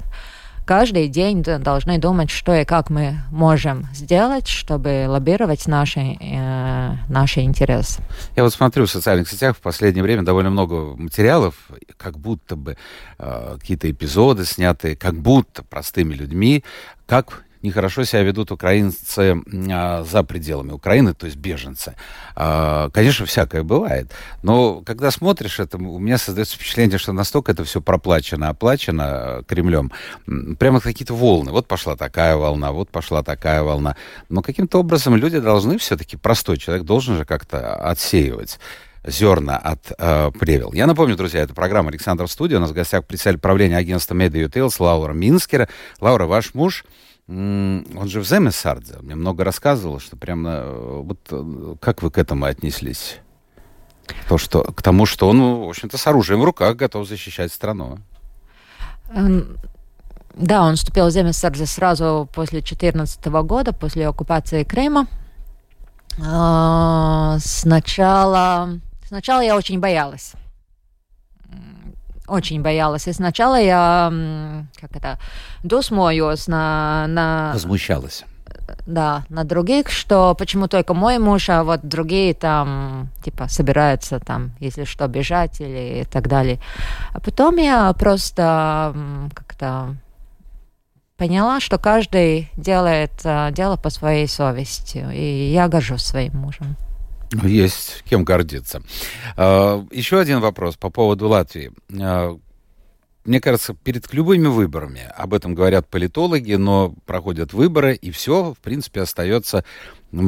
каждый 0.68 1.08
день 1.08 1.42
должны 1.42 1.98
думать, 1.98 2.30
что 2.30 2.54
и 2.54 2.66
как 2.66 2.90
мы 2.90 3.16
можем 3.32 3.88
сделать, 3.94 4.48
чтобы 4.48 5.06
лоббировать 5.08 5.66
наши, 5.66 6.18
э, 6.20 6.96
наши 7.08 7.40
интересы. 7.40 8.04
Я 8.36 8.44
вот 8.44 8.54
смотрю 8.54 8.86
в 8.86 8.92
социальных 8.92 9.30
сетях 9.30 9.56
в 9.56 9.62
последнее 9.62 10.04
время 10.04 10.24
довольно 10.24 10.50
много 10.50 10.96
материалов, 10.96 11.56
как 11.96 12.20
будто 12.20 12.58
бы 12.58 12.78
э, 13.18 13.56
какие-то 13.60 13.90
эпизоды 13.90 14.46
снятые, 14.46 14.98
как 14.98 15.16
будто 15.16 15.64
простыми 15.64 16.14
людьми, 16.14 16.66
как 17.06 17.44
нехорошо 17.62 18.04
себя 18.04 18.24
ведут 18.24 18.52
украинцы 18.52 19.42
а, 19.72 20.04
за 20.04 20.24
пределами 20.24 20.72
Украины, 20.72 21.14
то 21.14 21.26
есть 21.26 21.38
беженцы. 21.38 21.96
А, 22.36 22.90
конечно, 22.90 23.26
всякое 23.26 23.64
бывает. 23.64 24.12
Но 24.44 24.82
когда 24.82 25.12
смотришь 25.12 25.60
это, 25.60 25.78
у 25.78 26.00
меня 26.00 26.18
создается 26.18 26.56
впечатление, 26.56 26.98
что 26.98 27.14
настолько 27.14 27.52
это 27.52 27.64
все 27.64 27.82
проплачено, 27.82 28.50
оплачено 28.50 29.04
э, 29.04 29.44
Кремлем. 29.48 29.92
Прямо 30.60 30.80
какие-то 30.80 31.14
волны. 31.14 31.52
Вот 31.52 31.68
пошла 31.68 31.96
такая 31.96 32.36
волна, 32.36 32.72
вот 32.72 32.90
пошла 32.90 33.24
такая 33.24 33.64
волна. 33.64 33.96
Но 34.30 34.42
каким-то 34.42 34.80
образом 34.80 35.16
люди 35.16 35.40
должны 35.40 35.78
все-таки, 35.78 36.18
простой 36.18 36.58
человек 36.58 36.86
должен 36.86 37.18
же 37.18 37.26
как-то 37.26 37.76
отсеивать 37.76 38.60
зерна 39.08 39.58
от 39.58 39.92
э, 39.98 40.32
плевел. 40.38 40.74
Я 40.74 40.86
напомню, 40.86 41.16
друзья, 41.16 41.42
это 41.42 41.54
программа 41.54 41.90
«Александр 41.90 42.28
Студия». 42.28 42.58
У 42.58 42.62
нас 42.62 42.72
в 42.72 42.74
гостях 42.74 43.06
председатель 43.06 43.40
правления 43.40 43.78
агентства 43.78 44.14
Media 44.14 44.48
Details 44.48 44.76
Лаура 44.80 45.14
Минскера. 45.14 45.70
Лаура, 46.02 46.26
ваш 46.26 46.54
муж– 46.54 46.84
он 47.28 48.08
же 48.08 48.22
в 48.22 48.28
Земесардзе. 48.28 49.00
Мне 49.02 49.16
много 49.16 49.44
рассказывал, 49.44 50.00
что 50.00 50.16
прямо... 50.16 50.50
Э, 50.50 51.02
вот 51.04 51.20
э, 51.30 51.76
как 51.82 52.02
вы 52.02 52.10
к 52.10 52.18
этому 52.18 52.46
отнеслись? 52.46 53.18
То, 54.30 54.38
что, 54.38 54.64
к 54.64 54.82
тому, 54.82 55.06
что 55.06 55.28
он, 55.28 55.66
в 55.66 55.70
общем-то, 55.70 55.98
с 55.98 56.08
оружием 56.08 56.40
в 56.40 56.46
руках 56.46 56.78
готов 56.78 57.08
защищать 57.08 57.52
страну. 57.52 58.00
Um, 59.10 59.58
да, 60.36 60.64
он 60.64 60.78
вступил 60.78 61.08
в 61.08 61.12
Земесардзе 61.12 61.66
сразу 61.66 62.30
после 62.34 62.62
2014 62.62 63.26
года, 63.26 63.74
после 63.74 64.08
оккупации 64.08 64.64
Крыма. 64.64 65.08
Uh, 66.18 67.38
сначала, 67.40 68.80
сначала 69.06 69.42
я 69.42 69.58
очень 69.58 69.80
боялась 69.82 70.34
очень 72.28 72.62
боялась. 72.62 73.08
И 73.08 73.14
сначала 73.14 73.60
я, 73.60 74.12
как 74.80 74.96
это, 74.96 75.20
досмоюсь 75.64 76.48
на... 76.48 77.06
на... 77.08 77.52
Возмущалась. 77.54 78.26
Да, 78.86 79.24
на 79.30 79.44
других, 79.44 79.90
что 79.90 80.36
почему 80.36 80.68
только 80.68 80.94
мой 80.94 81.20
муж, 81.20 81.50
а 81.50 81.64
вот 81.64 81.82
другие 81.84 82.34
там, 82.34 83.10
типа, 83.24 83.48
собираются 83.48 84.20
там, 84.20 84.52
если 84.60 84.84
что, 84.86 85.08
бежать 85.08 85.60
или 85.62 86.06
так 86.10 86.28
далее. 86.28 86.60
А 87.14 87.20
потом 87.20 87.58
я 87.58 87.92
просто 87.94 88.94
как-то 89.34 89.96
поняла, 91.18 91.60
что 91.60 91.78
каждый 91.78 92.50
делает 92.56 93.12
а, 93.24 93.52
дело 93.52 93.76
по 93.76 93.90
своей 93.90 94.28
совести, 94.28 95.06
и 95.14 95.52
я 95.52 95.68
горжусь 95.68 96.04
своим 96.04 96.38
мужем. 96.38 96.78
Есть 97.44 98.04
кем 98.10 98.24
гордиться. 98.24 98.82
А, 99.36 99.86
еще 99.92 100.20
один 100.20 100.40
вопрос 100.40 100.76
по 100.76 100.90
поводу 100.90 101.28
Латвии. 101.28 101.72
А, 102.00 102.38
мне 103.26 103.42
кажется, 103.42 103.74
перед 103.74 104.12
любыми 104.14 104.48
выборами, 104.48 105.02
об 105.16 105.34
этом 105.34 105.54
говорят 105.54 105.88
политологи, 105.90 106.54
но 106.54 106.96
проходят 107.06 107.52
выборы, 107.52 107.94
и 107.94 108.10
все, 108.12 108.54
в 108.54 108.60
принципе, 108.60 109.02
остается 109.02 109.66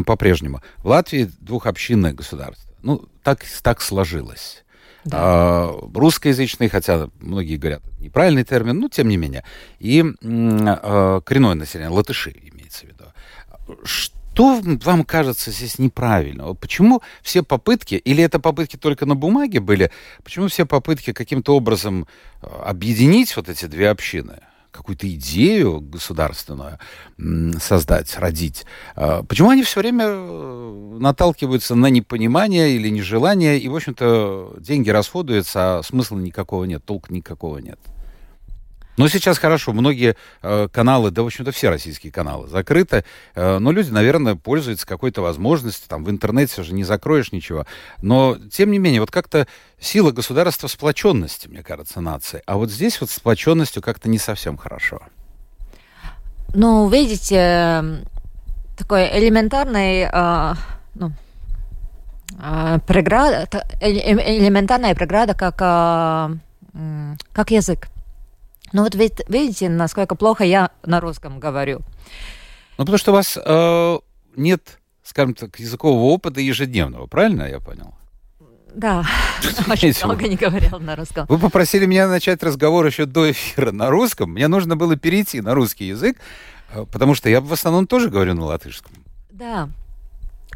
по-прежнему. 0.06 0.62
В 0.78 0.88
Латвии 0.88 1.32
двухобщинное 1.40 2.12
государство. 2.12 2.70
Ну, 2.82 3.08
так, 3.24 3.46
так 3.64 3.82
сложилось. 3.82 4.66
Да. 5.06 5.18
А, 5.18 5.90
русскоязычный, 5.94 6.68
хотя 6.68 7.10
многие 7.22 7.56
говорят, 7.56 7.84
неправильный 8.00 8.44
термин, 8.44 8.80
но 8.80 8.90
тем 8.90 9.08
не 9.08 9.16
менее. 9.16 9.46
И 9.80 10.04
а, 10.22 11.22
коренное 11.22 11.56
население, 11.56 11.90
латыши 11.90 12.32
имеется 12.32 12.86
в 12.86 12.90
виду. 12.90 13.06
Что 13.86 14.19
что 14.34 14.62
вам 14.64 15.04
кажется 15.04 15.52
здесь 15.52 15.80
неправильно? 15.80 16.54
Почему 16.54 17.02
все 17.22 17.44
попытки, 17.44 17.96
или 17.96 18.24
это 18.24 18.40
попытки 18.40 18.78
только 18.78 19.06
на 19.06 19.16
бумаге 19.16 19.60
были, 19.60 19.92
почему 20.24 20.48
все 20.48 20.66
попытки 20.66 21.12
каким-то 21.12 21.56
образом 21.58 22.08
э, 22.42 22.48
объединить 22.64 23.36
вот 23.36 23.50
эти 23.50 23.66
две 23.66 23.90
общины? 23.90 24.40
какую-то 24.72 25.12
идею 25.12 25.82
государственную 25.82 26.78
создать, 27.60 28.18
родить. 28.18 28.66
Э, 28.96 29.24
почему 29.28 29.50
они 29.50 29.64
все 29.64 29.82
время 29.82 30.06
э, 30.08 30.98
наталкиваются 31.00 31.76
на 31.76 31.88
непонимание 31.88 32.72
или 32.76 32.88
нежелание, 32.88 33.60
и, 33.60 33.68
в 33.68 33.76
общем-то, 33.76 34.58
деньги 34.60 34.90
расходуются, 34.90 35.80
а 35.80 35.84
смысла 35.84 36.18
никакого 36.18 36.66
нет, 36.66 36.86
толка 36.86 37.12
никакого 37.14 37.58
нет? 37.58 37.80
Но 39.00 39.08
сейчас 39.08 39.38
хорошо, 39.38 39.72
многие 39.72 40.18
э, 40.42 40.68
каналы, 40.74 41.10
да, 41.10 41.24
в 41.24 41.28
общем-то, 41.28 41.54
все 41.54 41.70
российские 41.70 42.12
каналы 42.12 42.50
закрыты, 42.50 43.06
э, 43.34 43.58
но 43.58 43.72
люди, 43.72 43.92
наверное, 43.92 44.36
пользуются 44.36 44.86
какой-то 44.86 45.22
возможностью, 45.22 45.88
там, 45.88 46.04
в 46.04 46.10
интернете 46.10 46.64
же 46.64 46.74
не 46.74 46.84
закроешь 46.84 47.32
ничего. 47.32 47.66
Но, 48.02 48.38
тем 48.52 48.72
не 48.72 48.78
менее, 48.78 49.00
вот 49.00 49.10
как-то 49.10 49.48
сила 49.80 50.12
государства 50.12 50.68
сплоченности, 50.68 51.48
мне 51.48 51.64
кажется, 51.64 52.02
нации. 52.02 52.44
А 52.46 52.58
вот 52.58 52.72
здесь 52.72 53.00
вот 53.00 53.10
сплоченностью 53.10 53.82
как-то 53.82 54.10
не 54.10 54.18
совсем 54.18 54.58
хорошо. 54.58 55.00
Ну, 56.54 56.90
видите, 56.90 58.04
такой 58.78 59.18
элементарный, 59.18 60.10
э, 60.12 60.56
ну, 60.96 61.14
э, 62.38 62.80
преграда, 62.86 63.48
э, 63.80 63.90
элементарная 63.90 64.94
преграда, 64.94 65.36
как, 65.36 65.56
э, 65.62 67.16
как 67.32 67.52
язык. 67.52 67.88
Ну 68.74 68.84
вот 68.84 68.96
ведь 68.96 69.22
видите, 69.28 69.70
насколько 69.70 70.16
плохо 70.16 70.44
я 70.44 70.72
на 70.86 71.00
русском 71.00 71.40
говорю. 71.40 71.80
Ну 72.78 72.86
потому 72.86 72.98
что 72.98 73.12
у 73.12 73.16
вас 73.16 73.38
э, 73.44 74.00
нет, 74.36 74.80
скажем 75.04 75.34
так, 75.34 75.60
языкового 75.60 76.14
опыта 76.14 76.40
ежедневного, 76.40 77.08
правильно 77.08 77.44
я 77.44 77.60
понял? 77.60 77.94
Да, 78.74 79.04
очень 79.68 79.94
долго 80.02 80.28
не 80.28 80.36
говорил 80.36 80.80
на 80.80 80.96
русском. 80.96 81.26
Вы 81.28 81.40
попросили 81.40 81.86
меня 81.86 82.08
начать 82.08 82.42
разговор 82.44 82.86
еще 82.86 83.06
до 83.06 83.32
эфира 83.32 83.72
на 83.72 83.90
русском. 83.90 84.32
Мне 84.32 84.48
нужно 84.48 84.76
было 84.76 84.96
перейти 84.96 85.42
на 85.42 85.54
русский 85.56 85.86
язык, 85.86 86.18
э, 86.72 86.86
потому 86.92 87.16
что 87.16 87.30
я 87.30 87.42
в 87.42 87.52
основном 87.52 87.88
тоже 87.88 88.10
говорю 88.10 88.36
на 88.36 88.46
латышском. 88.46 88.94
Да. 89.32 89.70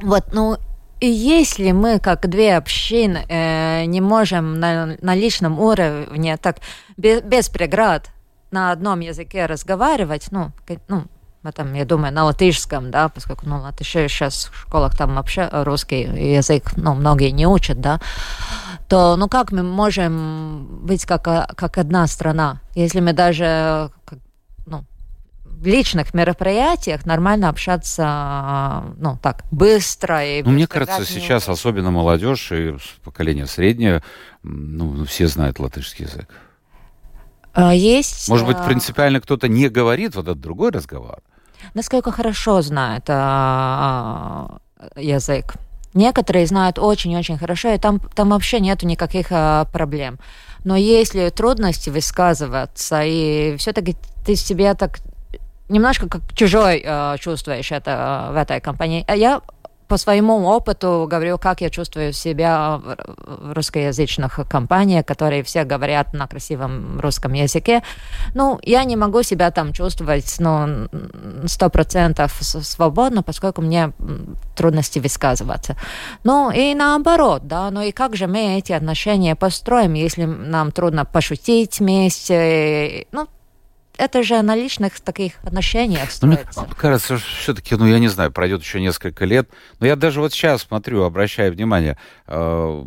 Вот, 0.02 0.34
ну, 0.34 0.58
и 1.04 1.08
если 1.08 1.74
мы, 1.74 2.00
как 2.00 2.30
две 2.30 2.56
общины, 2.56 3.26
э, 3.28 3.84
не 3.88 4.00
можем 4.00 4.58
на, 4.62 4.96
на 5.02 5.16
личном 5.16 5.60
уровне 5.60 6.38
так 6.38 6.60
без, 6.96 7.22
без 7.22 7.50
преград 7.50 8.10
на 8.52 8.72
одном 8.72 9.02
языке 9.02 9.46
разговаривать, 9.46 10.28
ну, 10.32 10.54
ну, 10.88 11.04
этом, 11.44 11.74
я 11.74 11.84
думаю, 11.84 12.14
на 12.14 12.24
латышском, 12.24 12.90
да, 12.90 13.10
поскольку, 13.10 13.46
ну, 13.50 13.60
латыши 13.60 14.08
сейчас 14.08 14.50
в 14.54 14.62
школах 14.62 14.96
там 14.96 15.16
вообще 15.16 15.50
русский 15.52 16.04
язык, 16.36 16.72
ну, 16.78 16.94
многие 16.94 17.32
не 17.32 17.48
учат, 17.48 17.82
да, 17.82 18.00
то, 18.88 19.18
ну, 19.18 19.28
как 19.28 19.52
мы 19.52 19.62
можем 19.62 20.86
быть 20.86 21.06
как, 21.06 21.24
как 21.24 21.78
одна 21.78 22.08
страна, 22.08 22.62
если 22.76 23.02
мы 23.02 23.12
даже, 23.12 23.92
ну, 24.66 24.86
в 25.64 25.66
личных 25.66 26.14
мероприятиях 26.14 27.06
нормально 27.06 27.48
общаться, 27.48 28.84
ну, 28.98 29.18
так, 29.22 29.46
быстро. 29.50 30.26
И 30.26 30.44
ну, 30.44 30.52
мне 30.52 30.68
кажется, 30.68 31.06
сейчас 31.06 31.48
особенно 31.48 31.90
молодежь 31.90 32.52
и 32.52 32.76
поколение 33.02 33.48
среднее, 33.48 34.04
ну, 34.44 34.92
ну, 34.92 35.06
все 35.06 35.28
знают 35.28 35.60
латышский 35.60 36.06
язык. 36.06 36.28
А, 37.54 37.74
есть... 37.74 38.28
Может 38.28 38.46
быть, 38.46 38.58
а, 38.58 38.64
принципиально 38.66 39.22
кто-то 39.22 39.48
не 39.48 39.70
говорит, 39.70 40.16
вот 40.16 40.26
этот 40.26 40.42
другой 40.42 40.72
разговор? 40.72 41.22
Насколько 41.74 42.12
хорошо 42.12 42.62
знает 42.62 43.06
а, 43.08 44.58
язык. 44.98 45.54
Некоторые 45.94 46.46
знают 46.46 46.78
очень-очень 46.78 47.38
хорошо, 47.38 47.70
и 47.70 47.78
там, 47.78 48.02
там 48.16 48.32
вообще 48.32 48.60
нету 48.60 48.86
никаких 48.86 49.28
а, 49.30 49.64
проблем. 49.72 50.20
Но 50.66 50.76
если 50.76 51.30
трудности 51.30 51.90
высказываться, 51.90 53.02
и 53.06 53.56
все-таки 53.56 53.96
ты 54.26 54.36
себя 54.36 54.74
так 54.76 55.00
немножко 55.74 56.08
как 56.08 56.22
чужой 56.34 56.82
э, 56.86 57.18
чувствуешь 57.20 57.72
это 57.72 58.30
э, 58.30 58.34
в 58.34 58.38
этой 58.38 58.62
компании. 58.62 59.04
А 59.08 59.16
я 59.16 59.42
по 59.88 59.98
своему 59.98 60.48
опыту 60.48 61.08
говорю, 61.08 61.38
как 61.38 61.62
я 61.62 61.70
чувствую 61.70 62.14
себя 62.14 62.82
в 62.84 63.54
русскоязычных 63.54 64.40
компаниях, 64.50 65.06
которые 65.06 65.44
все 65.44 65.66
говорят 65.66 66.14
на 66.14 66.26
красивом 66.26 67.00
русском 67.00 67.34
языке. 67.34 67.84
Ну, 68.34 68.60
я 68.64 68.86
не 68.86 68.96
могу 68.96 69.24
себя 69.24 69.52
там 69.52 69.74
чувствовать, 69.74 70.36
ну, 70.40 70.88
сто 71.46 71.70
процентов 71.70 72.34
свободно, 72.42 73.22
поскольку 73.22 73.62
мне 73.62 73.92
трудности 74.56 75.00
высказываться. 75.00 75.76
Ну, 76.24 76.50
и 76.50 76.74
наоборот, 76.74 77.48
да, 77.48 77.70
ну 77.70 77.82
и 77.82 77.92
как 77.92 78.16
же 78.16 78.28
мы 78.28 78.58
эти 78.58 78.72
отношения 78.72 79.36
построим, 79.36 79.94
если 79.94 80.26
нам 80.26 80.72
трудно 80.72 81.06
пошутить 81.06 81.80
вместе, 81.80 83.06
ну, 83.12 83.28
это 83.98 84.24
же 84.24 84.42
на 84.42 84.56
личных 84.56 85.00
таких 85.00 85.34
отношениях 85.44 86.12
строится. 86.12 86.62
Ну, 86.62 86.66
мне 86.68 86.76
кажется, 86.76 87.18
все-таки, 87.18 87.76
ну, 87.76 87.86
я 87.86 88.00
не 88.00 88.08
знаю, 88.08 88.32
пройдет 88.32 88.62
еще 88.62 88.82
несколько 88.82 89.26
лет. 89.26 89.50
Но 89.80 89.88
я 89.88 89.96
даже 89.96 90.20
вот 90.20 90.34
сейчас 90.34 90.64
смотрю, 90.64 91.04
обращаю 91.04 91.54
внимание, 91.54 91.98
э, 92.28 92.84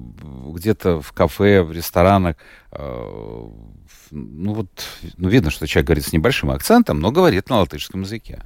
где-то 0.48 1.00
в 1.00 1.12
кафе, 1.12 1.62
в 1.62 1.72
ресторанах, 1.72 2.36
э, 2.72 3.48
ну, 4.10 4.54
вот, 4.54 4.68
ну, 5.16 5.28
видно, 5.28 5.50
что 5.50 5.66
человек 5.66 5.86
говорит 5.86 6.06
с 6.06 6.12
небольшим 6.12 6.50
акцентом, 6.50 7.00
но 7.00 7.10
говорит 7.10 7.48
на 7.48 7.58
латышском 7.58 8.02
языке. 8.02 8.42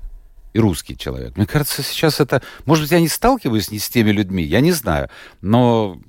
И 0.53 0.59
русский 0.59 0.97
человек. 0.97 1.37
Мне 1.37 1.47
кажется, 1.47 1.83
сейчас 1.83 2.19
это... 2.19 2.43
Может 2.65 2.85
быть, 2.85 2.93
я 2.93 3.01
не 3.01 3.09
сталкиваюсь 3.09 3.71
не 3.71 3.79
с 3.79 3.89
теми 3.89 4.11
людьми, 4.11 4.43
я 4.43 4.61
не 4.61 4.73
знаю. 4.73 5.09
Но 5.43 6.01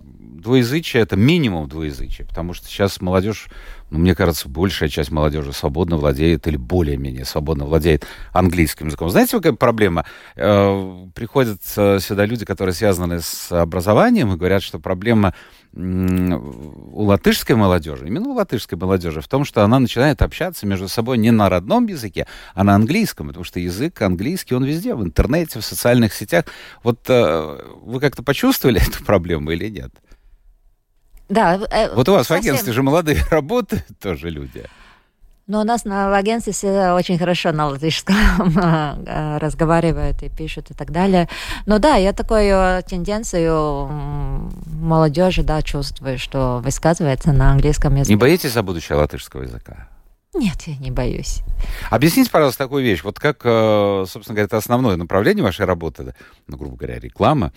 двуязычие— 0.42 1.04
это 1.04 1.16
минимум 1.16 1.70
двуязычия, 1.70 2.26
потому 2.26 2.54
что 2.54 2.68
сейчас 2.68 3.02
молодежь 3.02 3.48
мне 3.92 4.16
кажется, 4.16 4.50
большая 4.50 4.90
часть 4.90 5.12
молодежи 5.12 5.54
свободно 5.54 5.98
владеет 5.98 6.48
или 6.48 6.58
более-менее 6.58 7.26
свободно 7.26 7.66
владеет 7.66 8.08
английским 8.34 8.88
языком. 8.88 9.10
Знаете, 9.10 9.38
какая 9.38 9.54
проблема? 9.54 10.06
Э, 10.36 11.08
приходят 11.14 11.62
сюда 11.64 12.26
люди, 12.26 12.46
которые 12.46 12.74
связаны 12.74 13.22
с 13.22 13.52
образованием, 13.52 14.34
и 14.34 14.38
говорят, 14.38 14.64
что 14.64 14.80
проблема 14.80 15.34
у 15.74 17.04
латышской 17.04 17.56
молодежи, 17.56 18.08
именно 18.08 18.30
у 18.30 18.34
латышской 18.34 18.78
молодежи, 18.78 19.22
в 19.22 19.28
том, 19.28 19.46
что 19.46 19.64
она 19.64 19.80
начинает 19.80 20.22
общаться 20.22 20.66
между 20.66 20.90
собой 20.90 21.18
не 21.18 21.32
на 21.32 21.48
родном 21.50 21.88
языке, 21.88 22.28
а 22.54 22.64
на 22.64 22.76
английском, 22.76 23.28
потому 23.28 23.46
что 23.46 23.60
язык 23.60 24.02
английский, 24.02 24.56
он 24.56 24.66
везде, 24.66 24.96
в 24.96 25.04
интернете, 25.04 25.60
в 25.60 25.66
социальных 25.66 26.14
сетях. 26.14 26.46
Вот 26.84 27.00
э, 27.08 27.60
вы 27.84 28.00
как-то 28.02 28.22
почувствовали 28.22 28.82
эту 28.88 29.04
проблему 29.06 29.52
или 29.52 29.70
нет? 29.70 29.92
Да. 31.32 31.60
Э, 31.72 31.94
вот 31.96 32.08
у 32.10 32.12
вас 32.12 32.28
совсем... 32.28 32.44
в 32.44 32.46
агентстве 32.46 32.74
же 32.74 32.84
молодые 32.84 33.24
работают 33.30 33.86
тоже 34.00 34.30
люди. 34.30 34.66
Но 35.48 35.62
у 35.62 35.64
нас 35.64 35.86
на, 35.86 36.10
в 36.10 36.14
агентстве 36.14 36.54
все 36.54 36.92
очень 36.92 37.18
хорошо 37.18 37.52
на 37.52 37.68
латышском 37.68 38.16
э, 38.58 39.38
разговаривают 39.40 40.22
и 40.24 40.30
пишут 40.30 40.72
и 40.72 40.74
так 40.74 40.92
далее. 40.92 41.30
Но 41.66 41.80
да, 41.80 41.96
я 41.96 42.14
такую 42.14 42.84
тенденцию 42.84 43.88
молодежи, 44.82 45.44
да, 45.44 45.62
чувствую, 45.62 46.20
что 46.20 46.62
высказывается 46.64 47.32
на 47.32 47.52
английском 47.52 47.96
языке. 47.96 48.14
Не 48.14 48.20
боитесь 48.20 48.52
за 48.52 48.62
будущее 48.62 48.98
латышского 48.98 49.44
языка? 49.44 49.88
Нет, 50.34 50.62
я 50.68 50.78
не 50.78 50.92
боюсь. 50.92 51.42
Объясните, 51.90 52.30
пожалуйста, 52.30 52.66
такую 52.66 52.84
вещь. 52.84 53.04
Вот 53.04 53.20
как, 53.20 53.42
э, 53.44 54.06
собственно 54.08 54.36
говоря, 54.36 54.46
это 54.46 54.58
основное 54.58 54.96
направление 54.98 55.44
вашей 55.44 55.66
работы, 55.66 56.14
ну, 56.48 56.58
грубо 56.58 56.76
говоря, 56.76 57.00
реклама. 57.00 57.52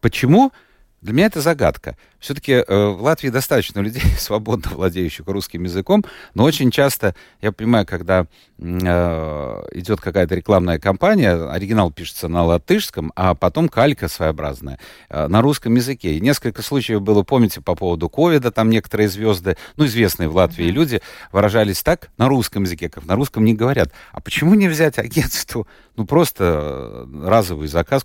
Почему 0.00 0.52
для 1.00 1.12
меня 1.12 1.26
это 1.26 1.40
загадка. 1.40 1.96
Все-таки 2.18 2.52
э, 2.52 2.86
в 2.88 3.02
Латвии 3.02 3.28
достаточно 3.28 3.80
людей, 3.80 4.02
свободно 4.18 4.72
владеющих 4.72 5.26
русским 5.26 5.64
языком, 5.64 6.04
но 6.34 6.44
очень 6.44 6.70
часто, 6.70 7.14
я 7.40 7.52
понимаю, 7.52 7.86
когда 7.86 8.26
э, 8.58 9.64
идет 9.72 10.00
какая-то 10.00 10.34
рекламная 10.34 10.80
кампания, 10.80 11.34
оригинал 11.34 11.92
пишется 11.92 12.26
на 12.28 12.44
латышском, 12.44 13.12
а 13.14 13.34
потом 13.34 13.68
калька 13.68 14.08
своеобразная 14.08 14.80
э, 15.08 15.28
на 15.28 15.42
русском 15.42 15.74
языке. 15.76 16.14
И 16.14 16.20
несколько 16.20 16.62
случаев 16.62 17.02
было, 17.02 17.22
помните, 17.22 17.60
по 17.60 17.76
поводу 17.76 18.08
ковида, 18.08 18.50
там 18.50 18.68
некоторые 18.68 19.08
звезды, 19.08 19.56
ну, 19.76 19.86
известные 19.86 20.28
в 20.28 20.34
Латвии 20.34 20.66
mm-hmm. 20.66 20.72
люди, 20.72 21.02
выражались 21.30 21.82
так 21.82 22.10
на 22.18 22.28
русском 22.28 22.64
языке, 22.64 22.88
как 22.88 23.06
на 23.06 23.14
русском 23.14 23.44
не 23.44 23.54
говорят. 23.54 23.92
А 24.12 24.20
почему 24.20 24.54
не 24.54 24.66
взять 24.66 24.98
агентству, 24.98 25.68
ну, 25.96 26.04
просто 26.04 27.06
разовый 27.22 27.68
заказ, 27.68 28.04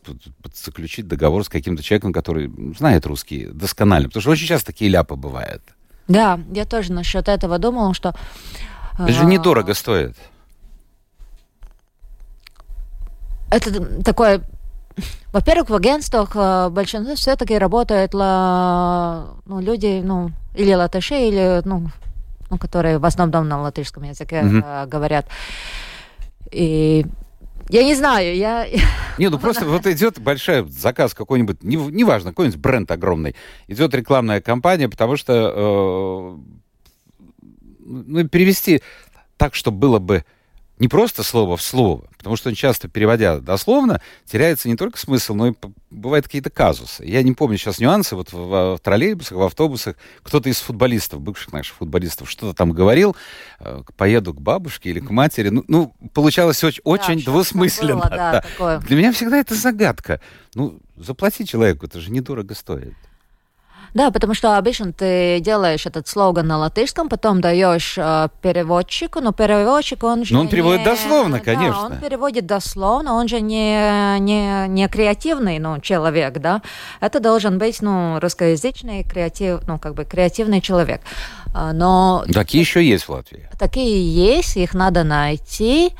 заключить 0.54 1.08
договор 1.08 1.44
с 1.44 1.50
каким-то 1.50 1.82
человеком, 1.82 2.14
который 2.14 2.52
знает 2.78 3.08
русский 3.08 3.48
досконально? 3.48 4.03
Нормально, 4.04 4.10
потому 4.10 4.22
что 4.22 4.32
очень 4.32 4.48
часто 4.48 4.68
такие 4.68 4.92
ляпы 4.92 5.16
бывают. 5.16 5.62
Да, 6.08 6.40
я 6.54 6.66
тоже 6.66 6.92
насчет 6.92 7.28
этого 7.30 7.58
думала, 7.60 7.94
что... 7.94 8.14
Это 9.00 9.12
же 9.12 9.26
недорого 9.26 9.74
стоит. 9.74 10.16
Это 13.50 14.04
такое... 14.04 14.42
Во-первых, 15.32 15.70
в 15.70 15.76
агентствах 15.76 16.36
э, 16.36 16.70
большинство 16.70 17.16
все-таки 17.16 17.58
работают 17.58 18.14
ну, 18.14 19.60
люди, 19.60 20.02
ну, 20.04 20.30
или 20.54 20.76
латыши, 20.76 21.16
или, 21.16 21.62
ну, 21.66 21.90
ну, 22.52 22.58
которые 22.60 23.00
в 23.00 23.06
основном 23.06 23.48
на 23.48 23.60
латышском 23.60 24.04
языке 24.04 24.42
mm-hmm. 24.42 24.88
говорят. 24.88 25.26
И 26.52 27.08
я 27.70 27.84
не 27.84 27.96
знаю, 27.96 28.36
я... 28.36 28.68
Не, 29.18 29.30
ну 29.30 29.38
просто 29.38 29.66
вот 29.66 29.86
идет 29.86 30.20
большой 30.20 30.68
заказ 30.70 31.14
какой-нибудь, 31.14 31.62
неважно, 31.64 32.32
какой-нибудь 32.32 32.60
бренд 32.60 32.90
огромный, 32.90 33.36
идет 33.68 33.94
рекламная 33.94 34.42
кампания, 34.42 34.90
потому 34.90 35.18
что 35.18 35.54
э, 35.56 36.38
ну, 37.86 38.28
перевести 38.28 38.82
так, 39.38 39.54
чтобы 39.56 39.78
было 39.78 40.00
бы 40.00 40.26
не 40.84 40.90
просто 40.90 41.24
слово 41.24 41.56
в 41.56 41.62
слово, 41.62 42.10
потому 42.18 42.36
что 42.36 42.50
он 42.50 42.56
часто, 42.56 42.90
переводя 42.90 43.40
дословно, 43.40 44.02
теряется 44.26 44.68
не 44.68 44.76
только 44.76 45.00
смысл, 45.00 45.34
но 45.34 45.48
и 45.48 45.54
бывают 45.90 46.26
какие-то 46.26 46.50
казусы. 46.50 47.06
Я 47.06 47.24
не 47.24 47.32
помню 47.32 47.58
сейчас 47.58 47.80
нюансы, 47.80 48.18
вот 48.18 48.34
в, 48.34 48.76
в 48.76 48.80
троллейбусах, 48.84 49.38
в 49.38 49.42
автобусах, 49.44 49.96
кто-то 50.24 50.50
из 50.50 50.60
футболистов, 50.60 51.22
бывших 51.22 51.54
наших 51.54 51.78
футболистов, 51.78 52.30
что-то 52.30 52.54
там 52.54 52.74
говорил, 52.74 53.16
э, 53.62 53.82
поеду 53.96 54.34
к 54.34 54.42
бабушке 54.42 54.90
или 54.90 55.00
к 55.00 55.10
матери. 55.10 55.48
Ну, 55.48 55.64
ну 55.70 55.96
получалось 56.14 56.62
очень, 56.66 56.82
очень 56.84 57.20
да, 57.20 57.32
двусмысленно. 57.32 57.96
Было, 57.96 58.10
да, 58.10 58.46
да. 58.60 58.80
Для 58.80 58.98
меня 58.98 59.14
всегда 59.14 59.38
это 59.38 59.56
загадка. 59.56 60.20
Ну, 60.54 60.82
заплати 60.98 61.46
человеку, 61.48 61.86
это 61.86 62.02
же 62.02 62.12
недорого 62.12 62.56
стоит. 62.56 62.94
Да, 63.94 64.10
потому 64.10 64.34
что 64.34 64.58
обычно 64.58 64.92
ты 64.92 65.40
делаешь 65.40 65.86
этот 65.86 66.08
слоган 66.08 66.48
на 66.48 66.58
латышском, 66.58 67.10
потом 67.10 67.42
даешь 67.42 67.96
э, 67.98 68.30
переводчику, 68.42 69.20
но 69.20 69.32
переводчик, 69.34 70.04
он 70.04 70.26
же 70.26 70.34
Но 70.34 70.42
он 70.42 70.48
переводит 70.48 70.80
не... 70.80 70.86
дословно, 70.86 71.40
конечно. 71.40 71.90
Да, 71.90 71.96
он 71.96 72.02
переводит 72.02 72.46
дословно, 72.46 73.14
он 73.14 73.28
же 73.28 73.40
не, 73.40 74.20
не, 74.20 74.68
не 74.68 74.88
креативный 74.88 75.60
ну, 75.60 75.80
человек, 75.80 76.40
да. 76.40 76.62
Это 77.02 77.20
должен 77.20 77.60
быть, 77.60 77.82
ну, 77.82 78.20
русскоязычный, 78.20 79.04
креатив, 79.04 79.62
ну, 79.68 79.78
как 79.78 79.94
бы 79.94 80.06
креативный 80.06 80.62
человек. 80.62 81.02
А, 81.54 81.72
но... 81.72 82.24
Такие 82.34 82.62
еще 82.62 82.84
есть 82.84 83.06
в 83.06 83.10
Латвии? 83.10 83.48
Такие 83.60 84.12
есть, 84.12 84.58
их 84.58 84.74
надо 84.74 85.04
найти. 85.04 85.94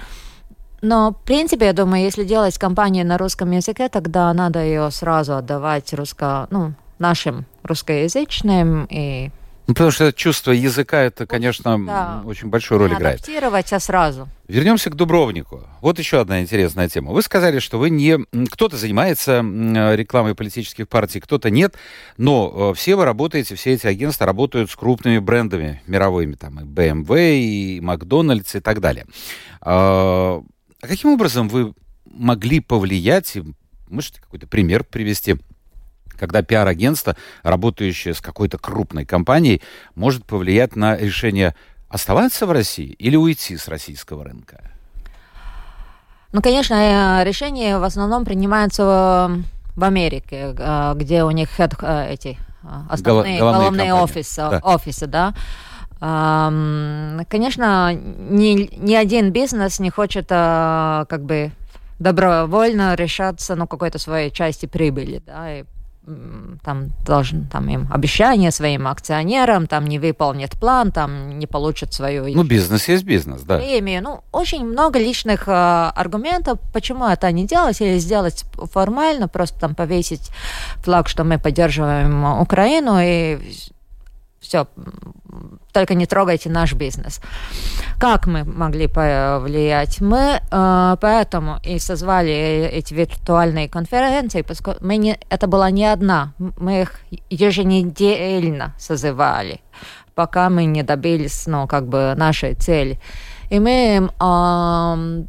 Но, 0.82 1.12
в 1.12 1.24
принципе, 1.26 1.68
я 1.68 1.74
думаю, 1.74 2.04
если 2.04 2.26
делать 2.26 2.58
кампанию 2.58 3.06
на 3.06 3.18
русском 3.18 3.52
языке, 3.52 3.88
тогда 3.88 4.34
надо 4.34 4.64
ее 4.64 4.92
сразу 4.92 5.36
отдавать 5.36 5.94
русско, 5.94 6.48
ну, 6.50 6.74
нашим 7.00 7.46
русскоязычным 7.64 8.86
и 8.90 9.32
ну, 9.66 9.76
потому 9.76 9.92
что 9.92 10.12
чувство 10.12 10.52
языка, 10.52 11.02
это, 11.02 11.26
конечно, 11.26 11.80
да. 11.86 12.22
очень 12.26 12.50
большую 12.50 12.80
роль 12.80 12.90
не 12.90 12.98
играет. 12.98 13.20
адаптировать, 13.20 13.72
а 13.72 13.80
сразу. 13.80 14.28
Вернемся 14.50 14.90
к 14.90 14.96
Дубровнику. 14.96 15.62
Вот 15.80 16.00
еще 16.00 16.20
одна 16.20 16.42
интересная 16.42 16.90
тема. 16.90 17.14
Вы 17.14 17.22
сказали, 17.22 17.60
что 17.60 17.80
вы 17.80 17.90
не... 17.90 18.18
Кто-то 18.52 18.76
занимается 18.76 19.40
рекламой 19.96 20.36
политических 20.36 20.90
партий, 20.90 21.22
кто-то 21.22 21.50
нет, 21.50 21.76
но 22.18 22.72
э, 22.72 22.78
все 22.78 22.98
вы 22.98 23.06
работаете, 23.06 23.56
все 23.56 23.72
эти 23.72 23.88
агентства 23.88 24.26
работают 24.26 24.70
с 24.70 24.76
крупными 24.76 25.20
брендами 25.20 25.82
мировыми, 25.88 26.34
там, 26.36 26.60
и 26.60 26.64
BMW, 26.66 27.40
и 27.40 27.80
Макдональдс, 27.80 28.56
и 28.56 28.60
так 28.60 28.82
далее. 28.82 29.06
А, 29.62 30.44
а 30.82 30.88
каким 30.88 31.12
образом 31.12 31.48
вы 31.48 31.74
могли 32.06 32.60
повлиять, 32.60 33.38
можете 33.88 34.20
какой-то 34.20 34.46
пример 34.46 34.84
привести, 34.84 35.38
когда 36.24 36.42
пиар-агентство, 36.42 37.18
работающее 37.44 38.14
с 38.14 38.22
какой-то 38.22 38.58
крупной 38.58 39.04
компанией, 39.04 39.62
может 39.94 40.24
повлиять 40.24 40.78
на 40.78 40.96
решение 40.96 41.54
оставаться 41.90 42.46
в 42.46 42.52
России 42.54 42.96
или 42.98 43.18
уйти 43.18 43.58
с 43.58 43.68
российского 43.68 44.24
рынка? 44.24 44.62
Ну, 46.32 46.42
конечно, 46.42 46.76
э, 46.76 47.26
решения 47.26 47.78
в 47.78 47.84
основном 47.84 48.24
принимаются 48.24 49.44
в 49.76 49.84
Америке, 49.84 50.56
э, 50.58 50.94
где 50.96 51.26
у 51.26 51.32
них 51.32 51.50
э, 51.60 52.14
эти 52.14 52.38
основные 52.90 53.40
Гол- 53.42 53.52
головные 53.52 53.94
офисы, 53.94 54.38
да. 54.38 54.62
офисы, 54.64 55.08
да. 55.08 55.34
Конечно, 56.00 57.94
ни, 57.94 58.70
ни 58.78 58.96
один 58.96 59.32
бизнес 59.32 59.80
не 59.80 59.90
хочет 59.90 60.28
как 60.30 61.24
бы 61.24 61.52
добровольно 62.00 62.96
решаться 62.96 63.56
на 63.56 63.62
ну, 63.62 63.68
какой-то 63.68 64.00
своей 64.00 64.30
части 64.30 64.66
прибыли, 64.66 65.22
да, 65.26 65.60
и 65.60 65.64
там 66.64 66.90
должен 67.06 67.46
там 67.46 67.70
им 67.70 67.88
обещание 67.92 68.52
своим 68.52 68.88
акционерам, 68.88 69.68
там 69.68 69.86
не 69.86 70.00
выполнит 70.00 70.52
план, 70.52 70.92
там 70.92 71.40
не 71.40 71.48
получит 71.48 71.94
свою... 71.94 72.28
Ну, 72.28 72.44
бизнес 72.44 72.88
есть 72.90 73.06
бизнес, 73.06 73.42
да. 73.42 73.58
Премию. 73.58 74.04
Ну, 74.04 74.24
очень 74.32 74.66
много 74.66 75.00
личных 75.00 75.48
э, 75.48 75.52
аргументов, 75.52 76.60
почему 76.74 77.08
это 77.08 77.32
не 77.32 77.48
делать, 77.48 77.80
или 77.82 78.00
сделать 78.00 78.44
формально, 78.72 79.28
просто 79.28 79.60
там 79.60 79.76
повесить 79.76 80.30
флаг, 80.78 81.08
что 81.08 81.24
мы 81.24 81.40
поддерживаем 81.40 82.42
Украину, 82.42 82.98
и 83.02 83.40
все, 84.44 84.68
только 85.72 85.96
не 85.96 86.06
трогайте 86.06 86.50
наш 86.50 86.74
бизнес. 86.74 87.22
Как 88.00 88.28
мы 88.28 88.44
могли 88.44 88.88
повлиять? 88.88 90.02
Мы 90.02 90.40
э, 90.52 90.98
поэтому 91.02 91.60
и 91.64 91.80
созвали 91.80 92.70
эти 92.72 92.94
виртуальные 92.94 93.70
конференции, 93.70 94.42
поскольку 94.44 94.86
мы 94.86 94.98
не, 94.98 95.18
это 95.30 95.48
была 95.48 95.72
не 95.72 95.86
одна, 95.86 96.34
мы 96.38 96.82
их 96.82 97.00
еженедельно 97.30 98.76
созывали, 98.78 99.62
пока 100.16 100.50
мы 100.50 100.66
не 100.66 100.84
добились, 100.84 101.48
ну, 101.48 101.68
как 101.68 101.88
бы 101.88 102.14
нашей 102.18 102.54
цели. 102.56 103.00
И 103.50 103.60
мы 103.60 104.10
э, 104.20 105.24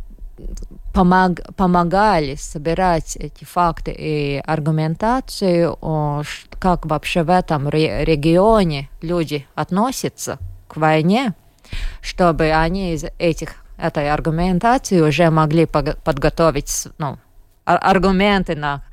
помог, 0.95 1.41
помогали 1.57 2.37
собирать 2.37 3.17
эти 3.17 3.45
факты 3.45 3.95
и 3.97 4.43
аргументацию, 4.47 5.77
как 6.59 6.87
вообще 6.87 7.23
в 7.25 7.31
этом 7.31 7.69
регионе 7.69 8.89
люди 9.03 9.47
относятся 9.55 10.39
к 10.69 10.77
войне, 10.77 11.35
чтобы 12.01 12.53
они 12.53 12.95
из 12.95 13.05
этих 13.19 13.57
этой 13.77 14.11
аргументации 14.11 15.01
уже 15.01 15.31
могли 15.31 15.67
подготовить 15.67 16.89
ну, 16.99 17.19
аргументы 17.65 18.55
на 18.55 18.85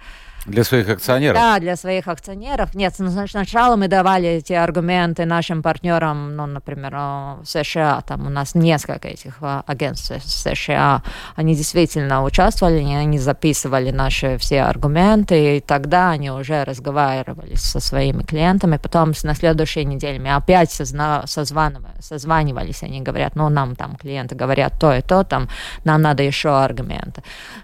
для 0.45 0.63
своих 0.63 0.89
акционеров? 0.89 1.37
Да, 1.37 1.59
для 1.59 1.75
своих 1.75 2.07
акционеров. 2.07 2.73
Нет, 2.73 2.95
сначала 2.95 3.75
мы 3.75 3.87
давали 3.87 4.27
эти 4.27 4.53
аргументы 4.53 5.25
нашим 5.25 5.61
партнерам, 5.61 6.35
ну, 6.35 6.45
например, 6.47 6.91
в 6.91 7.45
США, 7.45 8.01
там 8.01 8.25
у 8.25 8.29
нас 8.29 8.55
несколько 8.55 9.07
этих 9.07 9.37
а, 9.41 9.63
агентств 9.67 10.11
США, 10.23 11.03
они 11.35 11.55
действительно 11.55 12.23
участвовали, 12.23 12.81
они 12.81 13.19
записывали 13.19 13.91
наши 13.91 14.37
все 14.37 14.63
аргументы, 14.63 15.57
и 15.57 15.59
тогда 15.59 16.11
они 16.11 16.31
уже 16.31 16.63
разговаривали 16.63 17.55
со 17.55 17.79
своими 17.79 18.23
клиентами, 18.23 18.77
потом 18.77 19.13
на 19.23 19.35
следующей 19.35 19.85
неделе 19.85 20.19
мы 20.19 20.33
опять 20.33 20.71
созна- 20.71 21.25
созванивались, 21.27 22.83
они 22.83 23.01
говорят, 23.01 23.35
ну, 23.35 23.49
нам 23.49 23.75
там 23.75 23.95
клиенты 23.95 24.35
говорят 24.35 24.73
то 24.79 24.93
и 24.93 25.01
то, 25.01 25.23
там, 25.23 25.49
нам 25.83 26.01
надо 26.01 26.23
еще 26.23 26.49
аргументы. 26.49 27.23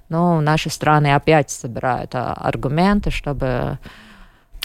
Ну, 0.09 0.39
наши 0.41 0.69
страны 0.69 1.15
опять 1.15 1.49
собирают 1.49 2.13
а, 2.13 2.33
аргументы, 2.67 3.11
чтобы 3.11 3.79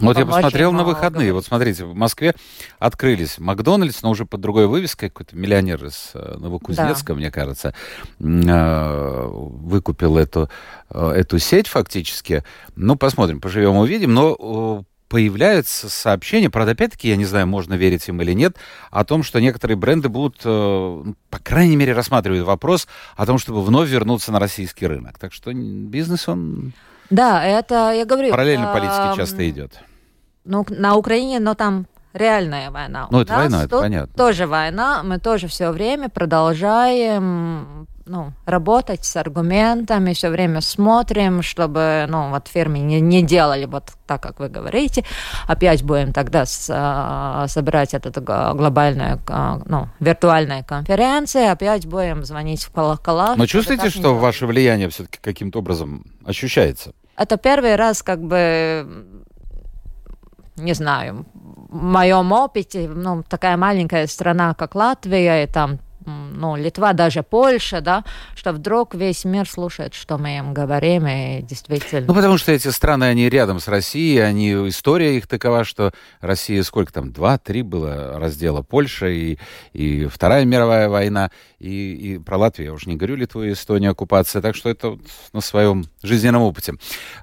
вот 0.01 0.19
я 0.19 0.27
посмотрел 0.27 0.73
на 0.73 0.85
выходные. 0.85 1.29
Говорить. 1.29 1.33
Вот 1.35 1.45
смотрите, 1.45 1.85
в 1.85 1.95
Москве 1.95 2.35
открылись 2.81 3.39
Макдональдс, 3.39 4.03
но 4.03 4.11
уже 4.11 4.25
под 4.27 4.41
другой 4.41 4.67
вывеской. 4.67 5.11
Какой-то 5.11 5.37
миллионер 5.37 5.85
из 5.85 6.11
э, 6.15 6.37
Новокузнецка, 6.39 7.13
да. 7.13 7.15
мне 7.15 7.31
кажется, 7.31 7.73
э, 8.19 9.27
выкупил 9.29 10.17
эту, 10.17 10.51
э, 10.91 11.11
эту 11.11 11.39
сеть 11.39 11.69
фактически. 11.69 12.43
Ну, 12.75 12.97
посмотрим, 12.97 13.41
поживем, 13.41 13.77
увидим. 13.77 14.13
Но 14.13 14.85
появляются 15.09 15.91
сообщения, 15.91 16.49
правда, 16.49 16.73
опять-таки, 16.73 17.11
я 17.11 17.17
не 17.17 17.27
знаю, 17.27 17.47
можно 17.47 17.75
верить 17.75 18.09
им 18.09 18.23
или 18.23 18.33
нет, 18.33 18.57
о 18.91 19.05
том, 19.05 19.23
что 19.23 19.41
некоторые 19.41 19.77
бренды 19.77 20.09
будут, 20.09 20.41
ну, 20.43 21.15
по 21.29 21.39
крайней 21.39 21.77
мере, 21.77 21.93
рассматривать 21.93 22.41
вопрос 22.41 22.89
о 23.15 23.27
том, 23.27 23.37
чтобы 23.39 23.63
вновь 23.63 23.91
вернуться 23.91 24.33
на 24.33 24.41
российский 24.41 24.87
рынок. 24.87 25.19
Так 25.19 25.35
что 25.35 25.53
бизнес, 25.53 26.29
он... 26.29 26.73
Да, 27.13 27.45
это, 27.45 27.93
я 27.93 28.05
говорю... 28.05 28.31
Параллельно 28.31 28.71
э, 28.71 28.73
политике 28.73 29.17
часто 29.17 29.49
идет. 29.49 29.79
Ну, 30.45 30.65
на 30.69 30.97
Украине, 30.97 31.41
но 31.41 31.55
там 31.55 31.87
реальная 32.15 32.71
война. 32.71 33.07
Ну, 33.11 33.21
это 33.21 33.35
война, 33.35 33.65
это 33.65 33.81
понятно. 33.81 34.15
Тоже 34.17 34.47
война, 34.47 35.03
мы 35.03 35.19
тоже 35.19 35.47
все 35.47 35.71
время 35.71 36.09
продолжаем 36.09 37.87
ну, 38.07 38.33
работать 38.47 39.05
с 39.05 39.17
аргументами, 39.17 40.13
все 40.13 40.29
время 40.31 40.61
смотрим, 40.61 41.43
чтобы 41.43 42.07
ну, 42.09 42.31
вот 42.31 42.49
фирмы 42.49 42.81
не, 42.81 43.01
не 43.01 43.23
делали 43.23 43.67
вот 43.67 43.93
так, 44.07 44.23
как 44.23 44.41
вы 44.41 44.49
говорите. 44.49 45.05
Опять 45.47 45.83
будем 45.83 46.13
тогда 46.13 46.45
с, 46.45 46.69
а, 46.73 47.47
собирать 47.49 47.95
эту 47.95 48.21
глобальную, 48.21 49.21
а, 49.29 49.61
ну, 49.67 49.89
виртуальную 50.01 50.65
конференцию, 50.65 51.53
опять 51.53 51.87
будем 51.87 52.25
звонить 52.25 52.65
в 52.65 52.73
колокола. 52.73 53.35
Но 53.37 53.47
чувствуете, 53.47 53.91
что 53.91 54.15
ваше 54.15 54.47
влияние 54.47 54.89
все-таки 54.89 55.19
каким-то 55.21 55.61
образом 55.61 56.05
ощущается? 56.25 56.93
Это 57.17 57.37
первый 57.37 57.77
раз, 57.77 58.03
как 58.03 58.23
бы, 58.23 59.07
не 60.57 60.75
знаю, 60.75 61.27
в 61.35 61.83
моем 61.83 62.33
опыте, 62.33 62.89
ну, 62.89 63.23
такая 63.23 63.57
маленькая 63.57 64.07
страна, 64.07 64.55
как 64.55 64.75
Латвия, 64.75 65.45
и 65.45 65.47
там 65.47 65.79
ну, 66.07 66.57
Литва, 66.57 66.93
даже 66.93 67.23
Польша, 67.23 67.81
да, 67.81 68.05
что 68.35 68.53
вдруг 68.53 68.95
весь 68.95 69.25
мир 69.25 69.49
слушает, 69.49 69.95
что 69.95 70.19
мы 70.19 70.39
им 70.39 70.55
говорим, 70.55 71.07
и 71.07 71.43
действительно... 71.43 72.07
Ну, 72.07 72.15
потому 72.15 72.39
что 72.39 72.53
эти 72.53 72.69
страны, 72.69 73.05
они 73.05 73.29
рядом 73.29 73.61
с 73.61 73.69
Россией, 73.69 74.21
они, 74.21 74.53
история 74.69 75.17
их 75.17 75.27
такова, 75.27 75.65
что 75.65 75.93
Россия, 76.21 76.63
сколько 76.63 76.93
там, 76.93 77.13
два-три 77.13 77.63
было 77.63 78.19
раздела 78.19 78.63
Польша 78.63 79.07
и, 79.07 79.39
и 79.73 80.07
Вторая 80.07 80.45
мировая 80.45 80.89
война, 80.89 81.31
и, 81.59 82.15
и 82.15 82.19
про 82.19 82.37
Латвию 82.37 82.69
я 82.69 82.73
уже 82.73 82.89
не 82.89 82.97
говорю, 82.97 83.17
Литву 83.17 83.43
и 83.43 83.53
Эстонию, 83.53 83.93
оккупация, 83.93 84.43
так 84.43 84.57
что 84.57 84.69
это 84.69 84.91
вот 84.91 85.01
на 85.33 85.41
своем 85.41 85.85
жизненном 86.03 86.43
опыте 86.43 86.75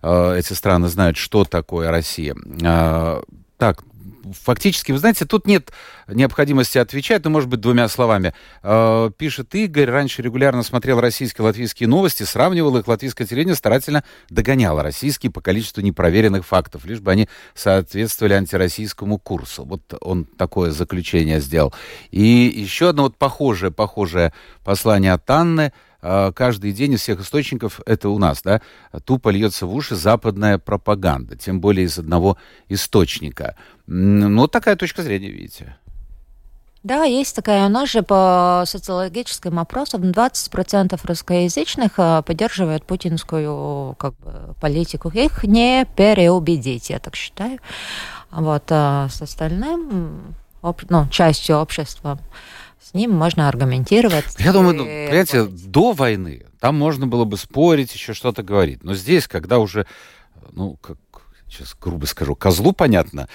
э, 0.01 0.36
эти 0.38 0.53
страны 0.53 0.88
знают, 0.88 1.17
что 1.17 1.43
такое 1.45 1.91
Россия. 1.91 2.36
Э, 2.61 3.21
так, 3.57 3.84
фактически, 4.34 4.91
вы 4.91 4.97
знаете, 4.97 5.26
тут 5.26 5.47
нет 5.47 5.72
необходимости 6.07 6.78
отвечать, 6.78 7.24
но, 7.24 7.30
может 7.30 7.49
быть, 7.49 7.59
двумя 7.59 7.88
словами. 7.88 8.34
Э, 8.63 9.11
пишет 9.17 9.53
Игорь, 9.55 9.89
раньше 9.89 10.22
регулярно 10.22 10.63
смотрел 10.63 10.99
российские 10.99 11.45
латвийские 11.45 11.88
новости, 11.89 12.24
сравнивал 12.24 12.78
их, 12.78 12.88
латвийское 12.88 13.28
телевидение 13.28 13.55
старательно 13.55 14.03
догоняло 14.30 14.84
российские 14.84 15.32
по 15.32 15.41
количеству 15.41 15.82
непроверенных 15.82 16.45
фактов, 16.45 16.86
лишь 16.86 16.99
бы 16.99 17.11
они 17.11 17.28
соответствовали 17.53 18.34
антироссийскому 18.34 19.17
курсу. 19.17 19.63
Вот 19.65 19.82
он 20.01 20.26
такое 20.26 20.72
заключение 20.72 21.39
сделал. 21.39 21.74
И 22.11 22.22
еще 22.22 22.89
одно 22.89 23.03
вот 23.03 23.17
похожее, 23.17 23.72
похожее 23.72 24.34
послание 24.63 25.13
от 25.13 25.30
Анны– 25.30 25.74
каждый 26.02 26.72
день 26.72 26.93
из 26.93 27.02
всех 27.02 27.20
источников, 27.22 27.82
это 27.86 28.10
у 28.10 28.18
нас, 28.18 28.41
да, 28.41 28.62
тупо 29.06 29.30
льется 29.30 29.66
в 29.66 29.74
уши 29.74 29.95
западная 29.95 30.58
пропаганда, 30.58 31.36
тем 31.36 31.60
более 31.60 31.86
из 31.86 31.97
одного 31.97 32.38
источника. 32.70 33.56
Ну, 33.88 34.41
вот 34.41 34.52
такая 34.52 34.76
точка 34.76 35.02
зрения, 35.02 35.30
видите. 35.30 35.76
Да, 36.82 37.04
есть 37.04 37.36
такая. 37.36 37.66
У 37.66 37.70
нас 37.70 37.89
же 37.89 38.04
по 38.04 38.64
социологическим 38.66 39.60
опросам 39.60 40.04
20% 40.04 40.97
русскоязычных 41.04 41.91
а, 41.97 42.22
поддерживают 42.22 42.86
путинскую 42.86 43.95
как 43.95 44.16
бы, 44.20 44.54
политику. 44.62 45.10
Их 45.10 45.43
не 45.43 45.86
переубедить, 45.97 46.89
я 46.89 47.00
так 47.00 47.18
считаю. 47.18 47.60
Вот, 48.32 48.64
а 48.70 49.10
с 49.10 49.22
остальным, 49.22 50.36
ну, 50.62 51.08
частью 51.10 51.58
общества 51.58 52.18
с 52.82 52.93
ним 52.93 53.11
можно 53.11 53.47
аргументировать. 53.47 54.25
Я 54.39 54.53
думаю, 54.53 54.75
ну, 54.75 54.86
понимаете, 54.86 55.45
до 55.45 55.91
войны 55.91 56.45
там 56.59 56.77
можно 56.77 57.07
было 57.07 57.25
бы 57.25 57.38
спорить, 57.38 57.93
еще 57.93 58.13
что-то 58.13 58.43
говорить. 58.43 58.84
Но 58.84 58.93
здесь, 58.93 59.27
когда 59.27 59.59
уже, 59.59 59.86
ну, 60.51 60.77
как 60.82 60.97
сейчас 61.47 61.75
грубо 61.80 62.05
скажу, 62.05 62.36
козлу 62.36 62.73
понятно, 62.73 63.27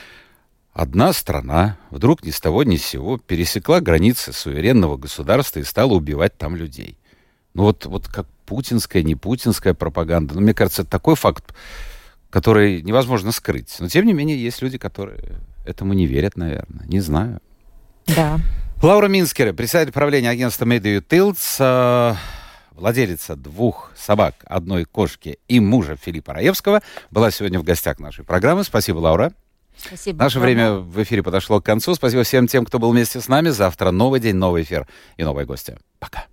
одна 0.72 1.12
страна 1.12 1.78
вдруг 1.90 2.24
ни 2.24 2.30
с 2.30 2.40
того 2.40 2.62
ни 2.64 2.76
с 2.76 2.84
сего 2.84 3.18
пересекла 3.18 3.80
границы 3.80 4.32
суверенного 4.32 4.96
государства 4.96 5.60
и 5.60 5.64
стала 5.64 5.92
убивать 5.92 6.36
там 6.36 6.56
людей. 6.56 6.98
Ну 7.54 7.64
вот, 7.64 7.86
вот 7.86 8.08
как 8.08 8.26
путинская, 8.46 9.02
не 9.02 9.14
путинская 9.14 9.74
пропаганда. 9.74 10.34
Ну, 10.34 10.40
мне 10.40 10.54
кажется, 10.54 10.82
это 10.82 10.90
такой 10.90 11.16
факт, 11.16 11.54
который 12.30 12.82
невозможно 12.82 13.32
скрыть. 13.32 13.74
Но, 13.78 13.88
тем 13.88 14.06
не 14.06 14.12
менее, 14.12 14.42
есть 14.42 14.60
люди, 14.60 14.78
которые 14.78 15.40
этому 15.64 15.92
не 15.92 16.06
верят, 16.06 16.36
наверное. 16.36 16.86
Не 16.86 17.00
знаю. 17.00 17.40
Да. 18.06 18.38
Лаура 18.84 19.08
Минскер, 19.08 19.54
председатель 19.54 19.94
правления 19.94 20.28
агентства 20.28 20.66
Медиа 20.66 21.00
Тилдс, 21.00 21.56
э, 21.58 22.14
владелица 22.72 23.34
двух 23.34 23.90
собак, 23.96 24.34
одной 24.44 24.84
кошки 24.84 25.38
и 25.48 25.58
мужа 25.58 25.96
Филиппа 25.96 26.34
Раевского, 26.34 26.82
была 27.10 27.30
сегодня 27.30 27.58
в 27.58 27.62
гостях 27.62 27.98
нашей 27.98 28.26
программы. 28.26 28.62
Спасибо, 28.62 28.98
Лаура. 28.98 29.32
Спасибо. 29.74 30.18
Наше 30.18 30.38
вам. 30.38 30.44
время 30.44 30.72
в 30.74 31.02
эфире 31.02 31.22
подошло 31.22 31.62
к 31.62 31.64
концу. 31.64 31.94
Спасибо 31.94 32.24
всем 32.24 32.46
тем, 32.46 32.66
кто 32.66 32.78
был 32.78 32.90
вместе 32.90 33.22
с 33.22 33.28
нами. 33.28 33.48
Завтра 33.48 33.90
новый 33.90 34.20
день, 34.20 34.36
новый 34.36 34.64
эфир 34.64 34.86
и 35.16 35.24
новые 35.24 35.46
гости. 35.46 35.78
Пока. 35.98 36.26